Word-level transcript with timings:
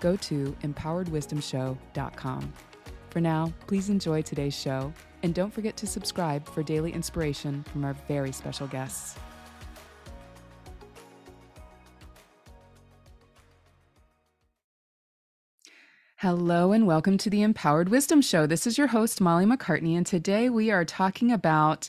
go 0.00 0.16
to 0.16 0.56
empoweredwisdomshow.com. 0.62 2.52
For 3.10 3.20
now, 3.20 3.52
please 3.66 3.90
enjoy 3.90 4.22
today's 4.22 4.54
show, 4.54 4.92
and 5.22 5.34
don't 5.34 5.52
forget 5.52 5.76
to 5.78 5.86
subscribe 5.86 6.48
for 6.48 6.62
daily 6.62 6.92
inspiration 6.92 7.64
from 7.64 7.84
our 7.84 7.94
very 8.08 8.32
special 8.32 8.66
guests. 8.66 9.18
Hello, 16.22 16.72
and 16.72 16.86
welcome 16.86 17.16
to 17.16 17.30
the 17.30 17.40
Empowered 17.40 17.88
Wisdom 17.88 18.20
Show. 18.20 18.46
This 18.46 18.66
is 18.66 18.76
your 18.76 18.88
host, 18.88 19.22
Molly 19.22 19.46
MacCartney, 19.46 19.96
and 19.96 20.04
today 20.04 20.50
we 20.50 20.70
are 20.70 20.84
talking 20.84 21.32
about 21.32 21.88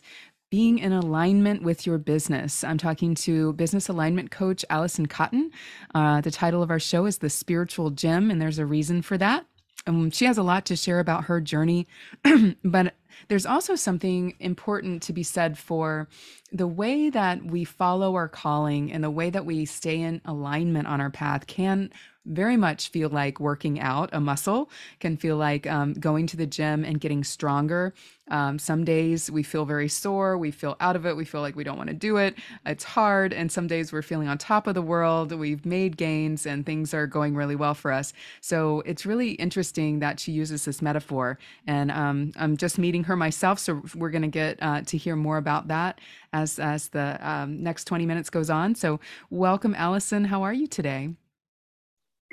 being 0.52 0.80
in 0.80 0.92
alignment 0.92 1.64
with 1.64 1.88
your 1.88 1.98
business. 1.98 2.64
I'm 2.64 2.78
talking 2.78 3.16
to 3.16 3.54
business 3.54 3.88
alignment 3.88 4.32
coach 4.32 4.66
Allison 4.70 5.06
Cotton. 5.06 5.50
Uh, 5.96 6.20
the 6.20 6.30
title 6.30 6.62
of 6.62 6.70
our 6.70 6.80
show 6.80 7.06
is 7.06 7.20
The 7.20 7.30
Spiritual 7.30 7.90
Gym, 7.90 8.30
and 8.30 8.40
there's 8.40 8.60
a 8.60 8.66
reason 8.66 9.02
for 9.02 9.18
that. 9.18 9.46
Um, 9.88 10.12
she 10.12 10.26
has 10.26 10.38
a 10.38 10.44
lot 10.44 10.66
to 10.66 10.76
share 10.76 11.00
about 11.00 11.24
her 11.24 11.40
journey, 11.40 11.88
but 12.64 12.94
there's 13.30 13.46
also 13.46 13.76
something 13.76 14.36
important 14.40 15.02
to 15.04 15.14
be 15.14 15.24
said 15.24 15.58
for 15.58 16.10
the 16.52 16.68
way 16.68 17.10
that 17.10 17.44
we 17.46 17.64
follow 17.64 18.16
our 18.16 18.28
calling 18.28 18.92
and 18.92 19.04
the 19.04 19.10
way 19.10 19.30
that 19.30 19.46
we 19.46 19.66
stay 19.66 20.02
in 20.02 20.22
alignment 20.26 20.88
on 20.88 21.00
our 21.00 21.10
path 21.10 21.48
can 21.48 21.92
very 22.26 22.58
much 22.58 22.90
feel 22.90 23.10
like 23.10 23.40
working 23.40 23.80
out 23.80 24.10
a 24.14 24.20
muscle, 24.20 24.70
can 25.00 25.18
feel 25.18 25.38
like 25.38 25.66
um, 25.68 25.94
going 25.94 26.28
to 26.28 26.38
the 26.38 26.46
gym 26.46 26.84
and 26.84 27.00
getting 27.00 27.24
stronger. 27.24 27.94
Um, 28.30 28.60
some 28.60 28.86
days 28.86 29.30
we 29.30 29.44
feel 29.44 29.66
very 29.66 29.90
sore, 29.90 30.38
we 30.38 30.52
feel 30.52 30.78
out 30.80 30.96
of 30.96 31.06
it, 31.06 31.18
we 31.18 31.26
feel 31.26 31.42
like 31.42 31.56
we 31.56 31.64
don't 31.64 31.78
want 31.78 31.90
to 31.90 31.96
do 31.96 32.18
it. 32.18 32.36
It's 32.66 32.84
hard. 32.84 33.34
And 33.34 33.52
some 33.52 33.68
days 33.68 33.92
we're 33.92 34.02
feeling 34.02 34.28
on 34.28 34.38
top 34.38 34.68
of 34.68 34.76
the 34.76 34.82
world, 34.82 35.34
we've 35.34 35.66
made 35.66 35.98
gains, 35.98 36.46
and 36.46 36.66
things 36.66 36.94
are 36.94 37.08
going 37.08 37.36
really 37.36 37.56
well 37.56 37.74
for 37.74 37.92
us. 37.92 38.14
So 38.40 38.82
it's 38.86 39.06
really 39.06 39.32
interesting 39.32 40.00
that 40.00 40.20
she 40.20 40.32
uses 40.32 40.64
this 40.64 40.82
metaphor. 40.82 41.40
And 41.68 41.92
um, 41.92 42.32
I'm 42.38 42.56
just 42.56 42.78
meeting 42.78 43.04
her 43.06 43.16
myself. 43.16 43.60
So 43.60 43.82
we're 43.96 44.12
going 44.12 44.22
to 44.22 44.28
get 44.28 44.58
uh, 44.62 44.82
to 44.84 44.98
hear 44.98 45.16
more 45.16 45.38
about 45.38 45.68
that 45.68 46.00
as, 46.32 46.60
as 46.60 46.90
the 46.90 47.18
um, 47.28 47.62
next 47.62 47.86
20 47.86 48.06
minutes 48.06 48.30
goes 48.30 48.50
on. 48.50 48.76
So 48.76 49.00
welcome, 49.30 49.76
Allison. 49.76 50.26
How 50.26 50.44
are 50.44 50.54
you 50.54 50.68
today? 50.68 51.10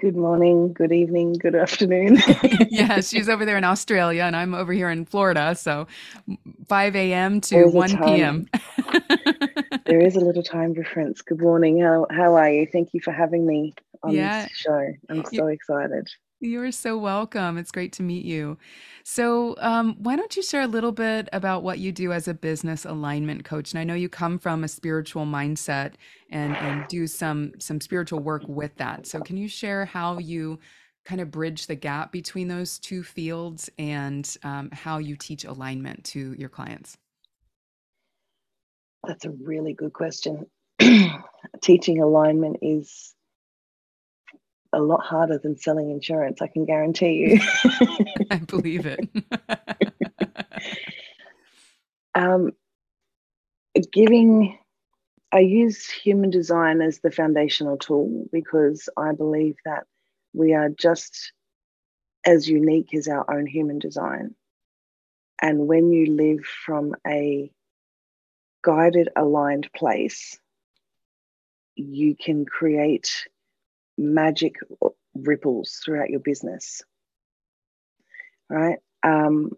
Good 0.00 0.16
morning, 0.16 0.72
good 0.72 0.92
evening, 0.92 1.32
good 1.32 1.56
afternoon. 1.56 2.18
yeah, 2.70 3.00
she's 3.00 3.28
over 3.28 3.44
there 3.44 3.56
in 3.56 3.64
Australia 3.64 4.22
and 4.22 4.36
I'm 4.36 4.54
over 4.54 4.72
here 4.72 4.90
in 4.90 5.04
Florida. 5.04 5.56
So 5.56 5.88
5 6.68 6.94
a.m. 6.94 7.40
to 7.40 7.66
1 7.66 7.98
p.m. 8.04 8.48
there 9.86 10.00
is 10.00 10.14
a 10.14 10.20
little 10.20 10.44
time 10.44 10.72
difference. 10.72 11.20
Good 11.20 11.40
morning. 11.40 11.80
How, 11.80 12.06
how 12.10 12.36
are 12.36 12.48
you? 12.48 12.64
Thank 12.70 12.94
you 12.94 13.00
for 13.00 13.10
having 13.10 13.44
me 13.44 13.74
on 14.04 14.14
yeah. 14.14 14.44
this 14.44 14.56
show. 14.56 14.92
I'm 15.08 15.24
so 15.24 15.48
excited. 15.48 16.08
You're 16.40 16.70
so 16.70 16.96
welcome. 16.96 17.58
It's 17.58 17.72
great 17.72 17.92
to 17.94 18.04
meet 18.04 18.24
you. 18.24 18.58
So, 19.02 19.56
um, 19.58 19.96
why 19.98 20.14
don't 20.14 20.36
you 20.36 20.42
share 20.42 20.62
a 20.62 20.68
little 20.68 20.92
bit 20.92 21.28
about 21.32 21.64
what 21.64 21.80
you 21.80 21.90
do 21.90 22.12
as 22.12 22.28
a 22.28 22.34
business 22.34 22.84
alignment 22.84 23.44
coach? 23.44 23.72
And 23.72 23.80
I 23.80 23.84
know 23.84 23.94
you 23.94 24.08
come 24.08 24.38
from 24.38 24.62
a 24.62 24.68
spiritual 24.68 25.26
mindset 25.26 25.94
and 26.30 26.56
and 26.58 26.86
do 26.86 27.08
some 27.08 27.54
some 27.58 27.80
spiritual 27.80 28.20
work 28.20 28.44
with 28.46 28.76
that. 28.76 29.06
So, 29.06 29.20
can 29.20 29.36
you 29.36 29.48
share 29.48 29.84
how 29.84 30.18
you 30.18 30.60
kind 31.04 31.20
of 31.20 31.32
bridge 31.32 31.66
the 31.66 31.74
gap 31.74 32.12
between 32.12 32.46
those 32.46 32.78
two 32.78 33.02
fields 33.02 33.68
and 33.76 34.36
um, 34.44 34.70
how 34.72 34.98
you 34.98 35.16
teach 35.16 35.44
alignment 35.44 36.04
to 36.04 36.34
your 36.34 36.50
clients? 36.50 36.96
That's 39.06 39.24
a 39.24 39.30
really 39.30 39.72
good 39.74 39.92
question. 39.92 40.46
Teaching 41.62 42.00
alignment 42.00 42.58
is 42.62 43.14
a 44.72 44.80
lot 44.80 45.02
harder 45.02 45.38
than 45.38 45.56
selling 45.56 45.90
insurance, 45.90 46.42
I 46.42 46.46
can 46.46 46.64
guarantee 46.64 47.12
you. 47.14 47.40
I 48.30 48.38
believe 48.38 48.86
it. 48.86 49.08
um, 52.14 52.52
giving, 53.92 54.58
I 55.32 55.40
use 55.40 55.88
human 55.88 56.30
design 56.30 56.80
as 56.80 57.00
the 57.00 57.10
foundational 57.10 57.78
tool 57.78 58.26
because 58.32 58.88
I 58.96 59.12
believe 59.12 59.56
that 59.64 59.84
we 60.34 60.54
are 60.54 60.68
just 60.68 61.32
as 62.26 62.48
unique 62.48 62.94
as 62.94 63.08
our 63.08 63.24
own 63.32 63.46
human 63.46 63.78
design. 63.78 64.34
And 65.40 65.66
when 65.66 65.92
you 65.92 66.14
live 66.14 66.44
from 66.44 66.94
a 67.06 67.50
guided, 68.62 69.08
aligned 69.16 69.70
place, 69.72 70.38
you 71.76 72.16
can 72.16 72.44
create 72.44 73.28
magic 73.98 74.54
ripples 75.14 75.80
throughout 75.84 76.10
your 76.10 76.20
business. 76.20 76.82
Right? 78.48 78.78
Um, 79.02 79.50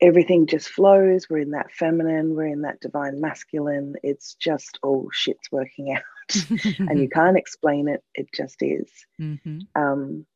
everything 0.00 0.46
just 0.46 0.68
flows. 0.68 1.26
We're 1.28 1.38
in 1.38 1.50
that 1.50 1.72
feminine, 1.72 2.34
we're 2.34 2.46
in 2.46 2.62
that 2.62 2.80
divine 2.80 3.20
masculine. 3.20 3.94
It's 4.02 4.34
just 4.34 4.78
all 4.82 5.08
shit's 5.12 5.50
working 5.50 5.92
out. 5.92 6.02
and 6.78 7.00
you 7.00 7.08
can't 7.12 7.36
explain 7.36 7.88
it, 7.88 8.02
it 8.14 8.28
just 8.34 8.56
is. 8.62 8.90
Mm-hmm. 9.20 9.60
Um, 9.74 10.26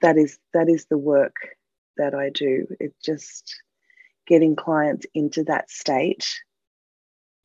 that 0.00 0.16
is 0.16 0.38
that 0.52 0.68
is 0.68 0.86
the 0.86 0.98
work 0.98 1.34
that 1.96 2.14
I 2.14 2.30
do. 2.30 2.66
It's 2.80 3.00
just 3.04 3.54
getting 4.26 4.56
clients 4.56 5.06
into 5.14 5.44
that 5.44 5.70
state 5.70 6.26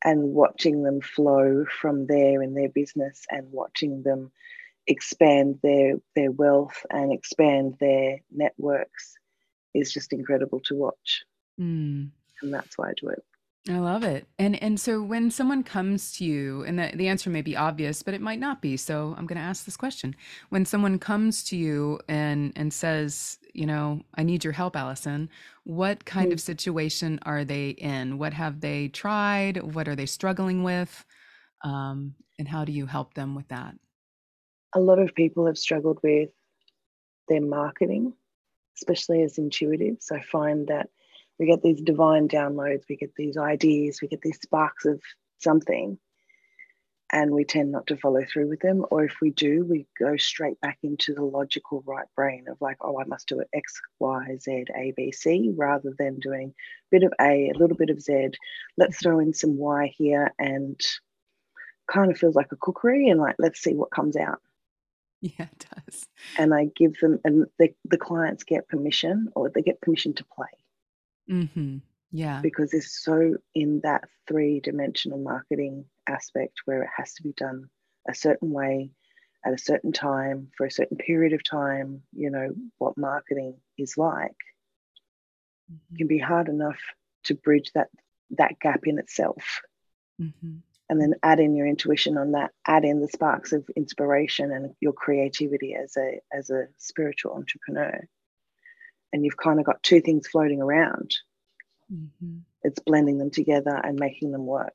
and 0.04 0.32
watching 0.32 0.82
them 0.82 1.00
flow 1.00 1.64
from 1.80 2.06
there 2.06 2.42
in 2.42 2.54
their 2.54 2.68
business 2.68 3.24
and 3.30 3.50
watching 3.50 4.02
them 4.02 4.30
expand 4.88 5.60
their 5.62 5.94
their 6.16 6.32
wealth 6.32 6.84
and 6.90 7.12
expand 7.12 7.76
their 7.78 8.18
networks 8.32 9.14
is 9.74 9.92
just 9.92 10.12
incredible 10.12 10.60
to 10.64 10.74
watch. 10.74 11.24
Mm. 11.60 12.10
and 12.42 12.54
that's 12.54 12.78
why 12.78 12.90
i 12.90 12.92
do 13.00 13.08
it. 13.08 13.22
I 13.68 13.78
love 13.78 14.02
it. 14.02 14.26
And 14.38 14.60
and 14.62 14.80
so 14.80 15.02
when 15.02 15.30
someone 15.30 15.62
comes 15.62 16.12
to 16.12 16.24
you 16.24 16.62
and 16.62 16.78
the, 16.78 16.92
the 16.94 17.08
answer 17.08 17.28
may 17.28 17.42
be 17.42 17.56
obvious 17.56 18.02
but 18.02 18.14
it 18.14 18.20
might 18.20 18.38
not 18.38 18.62
be 18.62 18.76
so 18.76 19.14
i'm 19.18 19.26
going 19.26 19.38
to 19.38 19.44
ask 19.44 19.64
this 19.64 19.76
question. 19.76 20.16
When 20.48 20.64
someone 20.64 20.98
comes 20.98 21.44
to 21.44 21.56
you 21.56 22.00
and 22.08 22.52
and 22.56 22.72
says 22.72 23.38
you 23.52 23.66
know 23.66 24.00
i 24.14 24.22
need 24.22 24.42
your 24.42 24.54
help 24.54 24.74
allison 24.74 25.28
what 25.64 26.06
kind 26.06 26.30
mm. 26.30 26.32
of 26.32 26.40
situation 26.40 27.18
are 27.24 27.44
they 27.44 27.70
in? 27.70 28.16
What 28.16 28.32
have 28.32 28.60
they 28.60 28.88
tried? 28.88 29.74
What 29.74 29.86
are 29.86 29.96
they 29.96 30.06
struggling 30.06 30.62
with? 30.62 31.04
Um, 31.62 32.14
and 32.38 32.48
how 32.48 32.64
do 32.64 32.72
you 32.72 32.86
help 32.86 33.14
them 33.14 33.34
with 33.34 33.48
that 33.48 33.74
a 34.74 34.80
lot 34.80 34.98
of 34.98 35.14
people 35.14 35.46
have 35.46 35.58
struggled 35.58 35.98
with 36.02 36.30
their 37.28 37.40
marketing, 37.40 38.14
especially 38.76 39.22
as 39.22 39.36
intuitives. 39.36 40.12
I 40.12 40.20
find 40.20 40.68
that 40.68 40.88
we 41.38 41.46
get 41.46 41.62
these 41.62 41.80
divine 41.80 42.28
downloads, 42.28 42.82
we 42.88 42.96
get 42.96 43.14
these 43.16 43.36
ideas, 43.36 44.00
we 44.02 44.08
get 44.08 44.22
these 44.22 44.40
sparks 44.40 44.84
of 44.84 45.00
something, 45.38 45.98
and 47.10 47.30
we 47.30 47.44
tend 47.44 47.72
not 47.72 47.86
to 47.86 47.96
follow 47.96 48.24
through 48.24 48.48
with 48.48 48.60
them. 48.60 48.84
Or 48.90 49.04
if 49.04 49.16
we 49.22 49.30
do, 49.30 49.64
we 49.64 49.86
go 49.98 50.16
straight 50.16 50.60
back 50.60 50.78
into 50.82 51.14
the 51.14 51.24
logical 51.24 51.82
right 51.86 52.06
brain 52.14 52.46
of 52.48 52.60
like, 52.60 52.76
oh, 52.80 53.00
I 53.00 53.04
must 53.04 53.28
do 53.28 53.40
it 53.40 53.48
X, 53.54 53.80
Y, 53.98 54.36
Z, 54.40 54.64
A, 54.76 54.92
B, 54.96 55.12
C, 55.12 55.52
rather 55.56 55.94
than 55.98 56.18
doing 56.18 56.48
a 56.48 56.54
bit 56.90 57.04
of 57.04 57.12
A, 57.20 57.50
a 57.50 57.58
little 57.58 57.76
bit 57.76 57.90
of 57.90 58.00
Z. 58.02 58.30
Let's 58.76 58.98
throw 58.98 59.20
in 59.20 59.32
some 59.32 59.56
Y 59.56 59.92
here 59.96 60.34
and 60.38 60.78
kind 61.90 62.10
of 62.10 62.18
feels 62.18 62.34
like 62.34 62.52
a 62.52 62.56
cookery 62.56 63.08
and 63.08 63.18
like, 63.18 63.36
let's 63.38 63.62
see 63.62 63.74
what 63.74 63.90
comes 63.90 64.16
out. 64.16 64.40
Yeah, 65.38 65.46
it 65.50 65.66
does. 65.86 66.06
And 66.38 66.54
I 66.54 66.66
give 66.76 66.98
them, 67.00 67.18
and 67.24 67.46
the, 67.58 67.74
the 67.84 67.98
clients 67.98 68.44
get 68.44 68.68
permission 68.68 69.28
or 69.34 69.50
they 69.50 69.62
get 69.62 69.80
permission 69.80 70.14
to 70.14 70.24
play. 70.24 70.46
Mm-hmm. 71.28 71.78
Yeah. 72.12 72.40
Because 72.40 72.72
it's 72.72 73.02
so 73.02 73.36
in 73.54 73.80
that 73.82 74.04
three 74.28 74.60
dimensional 74.60 75.18
marketing 75.18 75.86
aspect 76.08 76.60
where 76.64 76.82
it 76.82 76.90
has 76.96 77.14
to 77.14 77.22
be 77.22 77.32
done 77.32 77.68
a 78.08 78.14
certain 78.14 78.52
way 78.52 78.92
at 79.44 79.52
a 79.52 79.58
certain 79.58 79.92
time 79.92 80.48
for 80.56 80.66
a 80.66 80.70
certain 80.70 80.96
period 80.96 81.32
of 81.32 81.42
time, 81.42 82.02
you 82.12 82.30
know, 82.30 82.50
what 82.78 82.96
marketing 82.96 83.56
is 83.76 83.98
like. 83.98 84.36
Mm-hmm. 85.70 85.96
can 85.96 86.06
be 86.06 86.18
hard 86.18 86.48
enough 86.48 86.78
to 87.24 87.34
bridge 87.34 87.72
that 87.74 87.88
that 88.30 88.58
gap 88.60 88.86
in 88.86 88.98
itself. 88.98 89.62
Mm-hmm 90.20 90.58
and 90.88 91.00
then 91.00 91.14
add 91.22 91.40
in 91.40 91.54
your 91.54 91.66
intuition 91.66 92.16
on 92.16 92.32
that 92.32 92.50
add 92.66 92.84
in 92.84 93.00
the 93.00 93.08
sparks 93.08 93.52
of 93.52 93.68
inspiration 93.76 94.52
and 94.52 94.74
your 94.80 94.92
creativity 94.92 95.74
as 95.74 95.96
a 95.96 96.20
as 96.32 96.50
a 96.50 96.66
spiritual 96.78 97.32
entrepreneur 97.32 98.06
and 99.12 99.24
you've 99.24 99.36
kind 99.36 99.58
of 99.58 99.66
got 99.66 99.82
two 99.82 100.00
things 100.00 100.26
floating 100.26 100.60
around. 100.60 101.16
Mm-hmm. 101.92 102.38
It's 102.62 102.80
blending 102.80 103.18
them 103.18 103.30
together 103.30 103.80
and 103.82 103.98
making 103.98 104.32
them 104.32 104.46
work. 104.46 104.74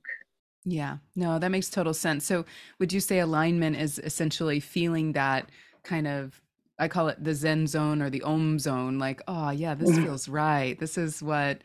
Yeah, 0.66 0.98
no, 1.16 1.40
that 1.40 1.52
makes 1.52 1.70
total 1.70 1.94
sense. 1.94 2.26
So, 2.26 2.46
would 2.80 2.94
you 2.94 3.00
say 3.02 3.20
alignment 3.20 3.76
is 3.76 4.00
essentially 4.00 4.60
feeling 4.60 5.12
that 5.12 5.50
kind 5.84 6.08
of, 6.08 6.42
I 6.80 6.88
call 6.88 7.10
it 7.10 7.22
the 7.24 7.36
Zen 7.36 7.68
zone 7.68 8.02
or 8.02 8.10
the 8.10 8.22
Om 8.24 8.58
zone, 8.60 8.98
like, 8.98 9.22
oh, 9.28 9.50
yeah, 9.50 9.76
this 9.76 9.92
Mm. 9.92 10.04
feels 10.04 10.30
right. 10.30 10.80
This 10.80 10.98
is 10.98 11.22
what 11.22 11.60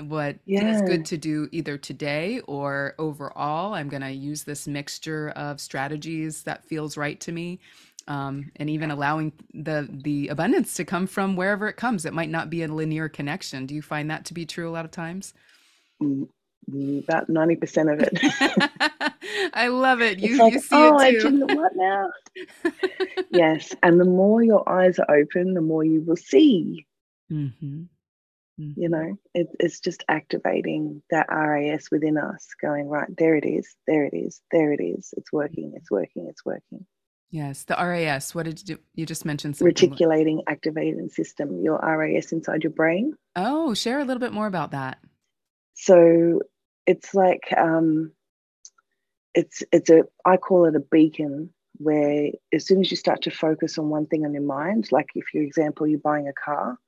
what 0.00 0.36
Yeah. 0.46 0.82
good 0.82 1.04
to 1.06 1.16
do 1.18 1.48
either 1.52 1.78
today 1.78 2.40
or 2.42 2.94
overall. 2.98 3.74
I'm 3.74 3.88
going 3.88 4.02
to 4.02 4.10
use 4.12 4.44
this 4.44 4.66
mixture 4.68 5.30
of 5.30 5.60
strategies 5.60 6.44
that 6.44 6.64
feels 6.64 6.96
right 6.96 7.20
to 7.20 7.32
me. 7.32 7.60
Um, 8.08 8.50
and 8.56 8.68
even 8.70 8.90
allowing 8.90 9.32
the 9.54 9.88
the 9.90 10.28
abundance 10.28 10.74
to 10.74 10.84
come 10.84 11.06
from 11.06 11.36
wherever 11.36 11.68
it 11.68 11.76
comes. 11.76 12.04
It 12.04 12.12
might 12.14 12.30
not 12.30 12.50
be 12.50 12.62
a 12.62 12.68
linear 12.68 13.08
connection. 13.08 13.66
Do 13.66 13.74
you 13.76 13.82
find 13.82 14.10
that 14.10 14.24
to 14.26 14.34
be 14.34 14.46
true 14.46 14.68
a 14.68 14.72
lot 14.72 14.84
of 14.84 14.90
times? 14.90 15.34
Mm, 16.02 16.28
mm, 16.70 17.02
About 17.04 17.28
90% 17.30 17.92
of 17.92 18.00
it. 18.00 18.18
I 19.54 19.68
love 19.68 20.02
it. 20.02 20.20
You 20.20 20.36
like, 20.38 20.52
you 20.52 20.58
see 20.58 20.84
oh, 20.84 20.96
I 20.98 21.10
it 21.10 21.20
too. 21.20 21.32
didn't, 21.32 21.50
what 21.50 21.72
now? 21.76 22.10
Yes. 23.30 23.74
And 23.82 24.00
the 24.00 24.04
more 24.04 24.42
your 24.42 24.68
eyes 24.68 24.98
are 24.98 25.16
open, 25.16 25.54
the 25.54 25.60
more 25.60 25.84
you 25.84 26.02
will 26.02 26.16
see. 26.16 26.86
Hmm 28.58 28.72
You 28.76 28.88
know, 28.88 29.18
it, 29.34 29.48
it's 29.58 29.80
just 29.80 30.04
activating 30.08 31.02
that 31.10 31.28
RAS 31.30 31.88
within 31.90 32.18
us, 32.18 32.46
going, 32.60 32.88
right, 32.88 33.08
there 33.16 33.34
it 33.36 33.44
is, 33.44 33.74
there 33.86 34.04
it 34.04 34.14
is, 34.14 34.40
there 34.50 34.72
it 34.72 34.82
is. 34.82 35.14
It's 35.16 35.32
working, 35.32 35.72
it's 35.76 35.90
working, 35.90 36.26
it's 36.28 36.44
working. 36.44 36.86
Yes, 37.30 37.64
the 37.64 37.74
RAS. 37.74 38.34
What 38.34 38.44
did 38.44 38.60
you 38.60 38.76
do? 38.76 38.82
You 38.94 39.06
just 39.06 39.24
mentioned 39.24 39.58
Reticulating 39.60 40.42
activating 40.46 41.08
system, 41.08 41.62
your 41.62 41.78
RAS 41.78 42.30
inside 42.30 42.62
your 42.62 42.72
brain. 42.72 43.14
Oh, 43.34 43.72
share 43.72 44.00
a 44.00 44.04
little 44.04 44.20
bit 44.20 44.34
more 44.34 44.46
about 44.46 44.72
that. 44.72 44.98
So 45.74 46.40
it's 46.86 47.14
like 47.14 47.52
um, 47.56 48.12
it's 49.34 49.62
it's 49.72 49.88
a 49.88 50.04
I 50.26 50.36
call 50.36 50.66
it 50.66 50.76
a 50.76 50.80
beacon 50.80 51.54
where 51.78 52.32
as 52.52 52.66
soon 52.66 52.80
as 52.80 52.90
you 52.90 52.98
start 52.98 53.22
to 53.22 53.30
focus 53.30 53.78
on 53.78 53.88
one 53.88 54.06
thing 54.06 54.26
on 54.26 54.34
your 54.34 54.42
mind, 54.42 54.88
like 54.92 55.08
if 55.14 55.24
for 55.32 55.40
example 55.40 55.86
you're 55.86 55.98
buying 55.98 56.28
a 56.28 56.32
car 56.32 56.78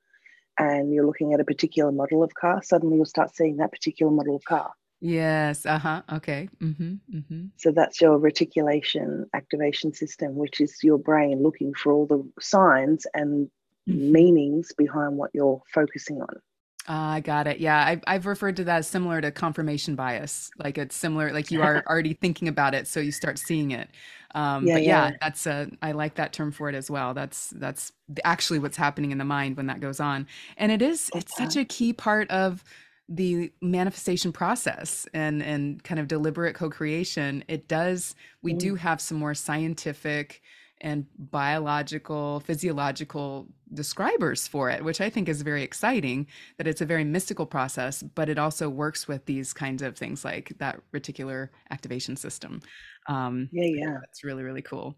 and 0.57 0.93
you're 0.93 1.05
looking 1.05 1.33
at 1.33 1.39
a 1.39 1.45
particular 1.45 1.91
model 1.91 2.23
of 2.23 2.33
car, 2.33 2.61
suddenly 2.63 2.97
you'll 2.97 3.05
start 3.05 3.35
seeing 3.35 3.57
that 3.57 3.71
particular 3.71 4.11
model 4.11 4.35
of 4.35 4.43
car. 4.45 4.71
Yes. 5.01 5.65
Uh-huh. 5.65 6.01
Okay. 6.13 6.49
Mm-hmm. 6.61 6.93
Mm-hmm. 7.13 7.45
So 7.57 7.71
that's 7.71 8.01
your 8.01 8.17
reticulation 8.17 9.25
activation 9.33 9.93
system, 9.93 10.35
which 10.35 10.61
is 10.61 10.77
your 10.83 10.97
brain 10.97 11.43
looking 11.43 11.73
for 11.73 11.91
all 11.91 12.05
the 12.07 12.23
signs 12.39 13.05
and 13.13 13.49
Mm-hmm. 13.87 14.11
meanings 14.13 14.71
behind 14.75 15.15
what 15.15 15.29
you're 15.35 15.61
focusing 15.71 16.19
on. 16.19 16.41
Ah, 16.87 17.13
I 17.13 17.19
got 17.19 17.47
it. 17.47 17.59
Yeah, 17.59 17.83
I've 17.83 18.03
I've 18.05 18.25
referred 18.27 18.55
to 18.57 18.63
that 18.65 18.77
as 18.79 18.87
similar 18.87 19.19
to 19.19 19.31
confirmation 19.31 19.95
bias. 19.95 20.51
Like 20.63 20.77
it's 20.77 20.95
similar, 20.95 21.31
like 21.33 21.49
you 21.49 21.63
are 21.63 21.83
already 21.87 22.13
thinking 22.13 22.47
about 22.47 22.75
it, 22.75 22.87
so 22.87 22.99
you 22.99 23.11
start 23.11 23.39
seeing 23.39 23.71
it. 23.71 23.89
Um, 24.35 24.69
Yeah, 24.69 24.71
but 24.71 24.83
yeah, 24.83 25.09
yeah. 25.09 25.15
that's 25.19 25.47
a 25.47 25.67
I 25.81 25.93
like 25.93 26.13
that 26.15 26.31
term 26.31 26.51
for 26.51 26.69
it 26.69 26.75
as 26.75 26.91
well. 26.91 27.15
That's 27.15 27.49
that's 27.51 27.91
actually 28.23 28.59
what's 28.59 28.77
happening 28.77 29.11
in 29.11 29.17
the 29.17 29.25
mind 29.25 29.57
when 29.57 29.65
that 29.67 29.79
goes 29.79 29.99
on, 29.99 30.27
and 30.57 30.71
it 30.71 30.81
is 30.83 31.09
it's 31.15 31.33
such 31.33 31.55
Okay. 31.55 31.57
a 31.57 31.65
key 31.65 31.91
part 31.91 32.29
of 32.29 32.63
the 33.09 33.51
manifestation 33.61 34.31
process 34.31 35.07
and 35.13 35.41
and 35.41 35.83
kind 35.83 35.99
of 35.99 36.07
deliberate 36.07 36.53
co-creation. 36.55 37.43
It 37.47 37.67
does. 37.67 38.13
We 38.43 38.53
do 38.53 38.75
Mm, 38.75 38.75
have 38.75 39.01
some 39.01 39.17
more 39.17 39.33
scientific 39.33 40.41
and 40.81 41.05
biological, 41.17 42.41
physiological 42.41 43.47
describers 43.73 44.47
for 44.47 44.69
it, 44.69 44.83
which 44.83 45.01
I 45.01 45.09
think 45.09 45.27
is 45.29 45.41
very 45.41 45.63
exciting 45.63 46.27
that 46.57 46.67
it's 46.67 46.81
a 46.81 46.85
very 46.85 47.03
mystical 47.03 47.45
process, 47.45 48.03
but 48.03 48.29
it 48.29 48.37
also 48.37 48.69
works 48.69 49.07
with 49.07 49.25
these 49.25 49.53
kinds 49.53 49.81
of 49.81 49.97
things 49.97 50.23
like 50.25 50.53
that 50.59 50.79
reticular 50.93 51.49
activation 51.71 52.15
system. 52.15 52.61
Um, 53.07 53.51
Yeah, 53.51 53.65
yeah. 53.65 53.97
that's 54.01 54.23
really, 54.23 54.43
really 54.43 54.61
cool. 54.61 54.97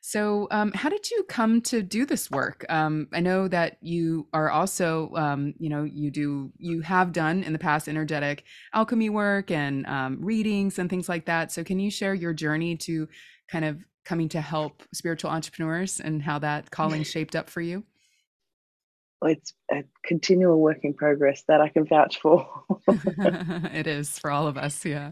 So, 0.00 0.46
um, 0.52 0.72
how 0.72 0.88
did 0.88 1.10
you 1.10 1.24
come 1.24 1.60
to 1.62 1.82
do 1.82 2.06
this 2.06 2.30
work? 2.30 2.64
Um, 2.68 3.08
I 3.12 3.20
know 3.20 3.48
that 3.48 3.78
you 3.80 4.28
are 4.32 4.48
also, 4.48 5.12
um, 5.16 5.54
you 5.58 5.68
know, 5.68 5.82
you 5.82 6.10
do, 6.10 6.52
you 6.56 6.82
have 6.82 7.12
done 7.12 7.42
in 7.42 7.52
the 7.52 7.58
past 7.58 7.88
energetic 7.88 8.44
alchemy 8.72 9.10
work 9.10 9.50
and 9.50 9.84
um, 9.86 10.18
readings 10.24 10.78
and 10.78 10.88
things 10.88 11.08
like 11.08 11.26
that. 11.26 11.50
So, 11.50 11.64
can 11.64 11.80
you 11.80 11.90
share 11.90 12.14
your 12.14 12.32
journey 12.32 12.76
to 12.78 13.08
kind 13.50 13.64
of 13.64 13.82
coming 14.08 14.30
to 14.30 14.40
help 14.40 14.82
spiritual 14.94 15.30
entrepreneurs 15.30 16.00
and 16.00 16.22
how 16.22 16.38
that 16.38 16.70
calling 16.70 17.02
shaped 17.14 17.36
up 17.36 17.50
for 17.50 17.60
you? 17.60 17.84
It's 19.22 19.52
a 19.70 19.84
continual 20.04 20.58
work 20.60 20.78
in 20.82 20.94
progress 20.94 21.42
that 21.48 21.60
I 21.60 21.68
can 21.68 21.84
vouch 21.86 22.18
for. 22.20 22.48
It 22.88 23.86
is 23.86 24.18
for 24.18 24.30
all 24.30 24.46
of 24.46 24.56
us. 24.56 24.84
Yeah. 24.84 25.10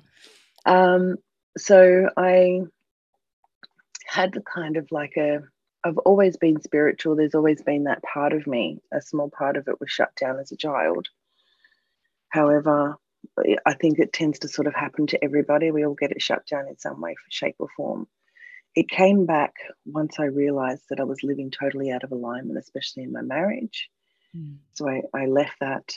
um, 0.64 1.16
so 1.58 2.08
I 2.16 2.60
had 4.06 4.32
the 4.32 4.42
kind 4.42 4.76
of 4.76 4.86
like 4.90 5.14
a, 5.16 5.40
I've 5.84 5.98
always 5.98 6.36
been 6.36 6.60
spiritual. 6.62 7.16
There's 7.16 7.34
always 7.34 7.62
been 7.62 7.84
that 7.84 8.02
part 8.02 8.32
of 8.32 8.46
me. 8.46 8.80
A 8.92 9.02
small 9.02 9.28
part 9.28 9.56
of 9.56 9.68
it 9.68 9.80
was 9.80 9.90
shut 9.90 10.14
down 10.20 10.38
as 10.38 10.52
a 10.52 10.56
child. 10.56 11.08
However, 12.30 12.96
I 13.38 13.56
I 13.66 13.74
think 13.74 13.98
it 13.98 14.12
tends 14.12 14.38
to 14.40 14.48
sort 14.48 14.68
of 14.68 14.74
happen 14.74 15.06
to 15.08 15.24
everybody. 15.24 15.70
We 15.70 15.84
all 15.84 15.94
get 15.94 16.12
it 16.12 16.22
shut 16.22 16.46
down 16.46 16.68
in 16.68 16.78
some 16.78 17.00
way, 17.00 17.14
shape, 17.30 17.56
or 17.58 17.68
form. 17.76 18.06
It 18.76 18.88
came 18.88 19.26
back 19.26 19.54
once 19.86 20.20
I 20.20 20.24
realized 20.24 20.84
that 20.90 21.00
I 21.00 21.04
was 21.04 21.22
living 21.22 21.50
totally 21.50 21.90
out 21.90 22.04
of 22.04 22.12
alignment, 22.12 22.58
especially 22.58 23.02
in 23.04 23.12
my 23.12 23.22
marriage. 23.22 23.88
Mm. 24.36 24.58
So 24.74 24.88
I, 24.88 25.02
I 25.14 25.26
left 25.26 25.58
that 25.60 25.94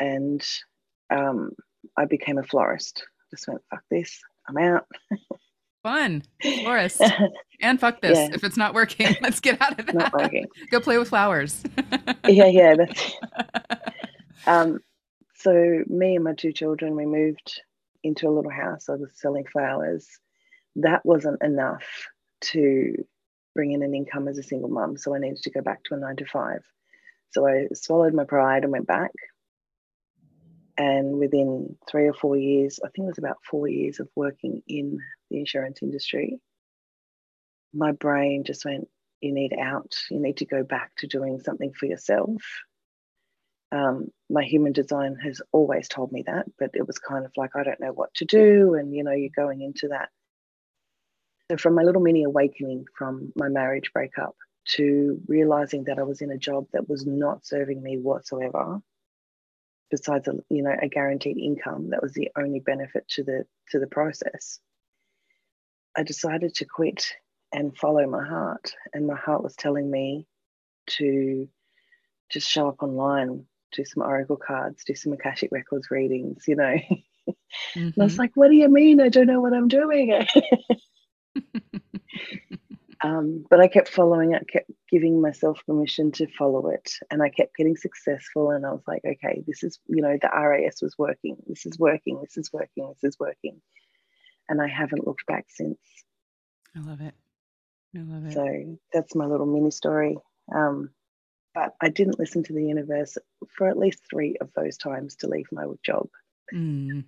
and 0.00 0.44
um, 1.10 1.52
I 1.96 2.06
became 2.06 2.38
a 2.38 2.42
florist. 2.42 3.04
Just 3.30 3.46
went, 3.46 3.60
fuck 3.70 3.82
this, 3.90 4.18
I'm 4.48 4.56
out. 4.56 4.86
Fun. 5.82 6.22
Florist. 6.42 7.02
And 7.60 7.78
fuck 7.78 8.00
this. 8.00 8.18
yeah, 8.18 8.28
If 8.32 8.44
it's 8.44 8.56
not 8.56 8.74
working, 8.74 9.14
let's 9.22 9.40
get 9.40 9.60
out 9.60 9.78
of 9.78 9.88
it. 9.88 9.94
not 9.94 10.12
working. 10.12 10.46
Go 10.70 10.80
play 10.80 10.98
with 10.98 11.08
flowers. 11.08 11.62
Yeah, 12.26 12.46
yeah, 12.46 12.74
that's 12.76 13.12
um, 14.46 14.80
so 15.34 15.84
me 15.86 16.16
and 16.16 16.24
my 16.24 16.34
two 16.34 16.52
children, 16.52 16.96
we 16.96 17.06
moved 17.06 17.60
into 18.02 18.26
a 18.28 18.30
little 18.30 18.50
house. 18.50 18.88
I 18.88 18.94
was 18.94 19.10
selling 19.14 19.44
flowers. 19.52 20.08
That 20.78 21.04
wasn't 21.04 21.42
enough 21.42 21.84
to 22.52 22.94
bring 23.54 23.72
in 23.72 23.82
an 23.82 23.94
income 23.94 24.28
as 24.28 24.38
a 24.38 24.42
single 24.42 24.70
mum. 24.70 24.96
So 24.96 25.14
I 25.14 25.18
needed 25.18 25.42
to 25.42 25.50
go 25.50 25.60
back 25.60 25.82
to 25.84 25.94
a 25.94 25.98
nine 25.98 26.16
to 26.16 26.26
five. 26.26 26.60
So 27.30 27.46
I 27.46 27.66
swallowed 27.74 28.14
my 28.14 28.24
pride 28.24 28.62
and 28.62 28.72
went 28.72 28.86
back. 28.86 29.10
And 30.76 31.18
within 31.18 31.76
three 31.90 32.06
or 32.06 32.14
four 32.14 32.36
years, 32.36 32.78
I 32.84 32.88
think 32.88 33.06
it 33.06 33.10
was 33.10 33.18
about 33.18 33.38
four 33.42 33.66
years 33.66 33.98
of 33.98 34.08
working 34.14 34.62
in 34.68 34.98
the 35.28 35.38
insurance 35.38 35.82
industry, 35.82 36.40
my 37.74 37.92
brain 37.92 38.44
just 38.44 38.64
went, 38.64 38.88
You 39.20 39.32
need 39.32 39.52
out. 39.60 39.96
You 40.10 40.20
need 40.20 40.38
to 40.38 40.46
go 40.46 40.62
back 40.62 40.92
to 40.98 41.06
doing 41.06 41.40
something 41.40 41.72
for 41.72 41.86
yourself. 41.86 42.42
Um, 43.70 44.08
my 44.30 44.44
human 44.44 44.72
design 44.72 45.16
has 45.22 45.42
always 45.52 45.88
told 45.88 46.10
me 46.12 46.22
that, 46.26 46.46
but 46.58 46.70
it 46.74 46.86
was 46.86 46.98
kind 46.98 47.26
of 47.26 47.32
like, 47.36 47.50
I 47.54 47.64
don't 47.64 47.80
know 47.80 47.92
what 47.92 48.14
to 48.14 48.24
do. 48.24 48.74
And, 48.74 48.94
you 48.94 49.04
know, 49.04 49.12
you're 49.12 49.30
going 49.34 49.60
into 49.60 49.88
that. 49.88 50.08
So, 51.50 51.58
from 51.58 51.74
my 51.76 51.82
little 51.84 52.02
mini 52.02 52.24
awakening 52.24 52.86
from 52.96 53.32
my 53.36 53.48
marriage 53.48 53.92
breakup 53.92 54.36
to 54.76 55.20
realizing 55.28 55.84
that 55.84 55.98
I 55.98 56.04
was 56.04 56.22
in 56.22 56.30
a 56.32 56.38
job 56.38 56.66
that 56.72 56.88
was 56.88 57.06
not 57.06 57.46
serving 57.46 57.82
me 57.82 57.98
whatsoever, 57.98 58.80
besides 59.90 60.28
a 60.28 60.34
you 60.50 60.62
know 60.62 60.74
a 60.80 60.88
guaranteed 60.88 61.38
income 61.38 61.90
that 61.90 62.02
was 62.02 62.12
the 62.14 62.28
only 62.38 62.60
benefit 62.60 63.06
to 63.08 63.24
the 63.24 63.44
to 63.70 63.78
the 63.78 63.86
process 63.86 64.58
i 65.96 66.02
decided 66.02 66.54
to 66.54 66.64
quit 66.64 67.06
and 67.52 67.76
follow 67.76 68.06
my 68.08 68.26
heart. 68.26 68.72
And 68.94 69.06
my 69.06 69.16
heart 69.16 69.42
was 69.42 69.54
telling 69.56 69.90
me 69.90 70.26
to 70.88 71.48
just 72.30 72.48
show 72.50 72.68
up 72.68 72.82
online 72.82 73.46
do 73.72 73.84
some 73.84 74.02
oracle 74.04 74.36
cards 74.38 74.84
do 74.86 74.94
some 74.94 75.12
akashic 75.14 75.50
records 75.52 75.90
readings 75.90 76.44
you 76.48 76.56
know. 76.56 76.74
And 77.96 78.02
i 78.02 78.04
was 78.04 78.16
hmm 78.16 78.18
like 78.18 78.32
what 78.36 78.48
do 78.50 78.56
you 78.56 78.68
mean? 78.70 79.00
I 79.00 79.08
don't 79.10 79.26
know 79.28 79.40
what 79.42 79.54
i'm 79.54 79.68
doing 79.68 80.12
um, 83.02 83.44
but 83.48 83.60
I 83.60 83.68
kept 83.68 83.88
following 83.88 84.34
it, 84.34 84.48
kept 84.48 84.70
giving 84.90 85.20
myself 85.20 85.60
permission 85.66 86.12
to 86.12 86.26
follow 86.38 86.68
it, 86.70 86.92
and 87.10 87.22
I 87.22 87.28
kept 87.28 87.56
getting 87.56 87.76
successful. 87.76 88.50
And 88.50 88.66
I 88.66 88.72
was 88.72 88.82
like, 88.86 89.02
okay, 89.04 89.42
this 89.46 89.62
is, 89.62 89.78
you 89.86 90.02
know, 90.02 90.16
the 90.20 90.28
RAS 90.28 90.80
was 90.82 90.96
working. 90.98 91.36
This 91.46 91.66
is 91.66 91.78
working. 91.78 92.20
This 92.20 92.36
is 92.36 92.52
working. 92.52 92.92
This 92.94 93.12
is 93.12 93.18
working. 93.18 93.60
And 94.48 94.62
I 94.62 94.68
haven't 94.68 95.06
looked 95.06 95.26
back 95.26 95.46
since. 95.48 95.78
I 96.76 96.80
love 96.80 97.00
it. 97.00 97.14
I 97.96 98.00
love 98.00 98.26
it. 98.26 98.32
So 98.32 98.78
that's 98.92 99.14
my 99.14 99.26
little 99.26 99.46
mini 99.46 99.70
story. 99.70 100.16
Um, 100.54 100.90
but 101.54 101.74
I 101.80 101.88
didn't 101.88 102.18
listen 102.18 102.44
to 102.44 102.52
the 102.52 102.64
universe 102.64 103.18
for 103.56 103.68
at 103.68 103.78
least 103.78 104.00
three 104.08 104.36
of 104.40 104.50
those 104.54 104.76
times 104.76 105.16
to 105.16 105.28
leave 105.28 105.48
my 105.50 105.64
job. 105.84 106.08
Mm. 106.54 107.04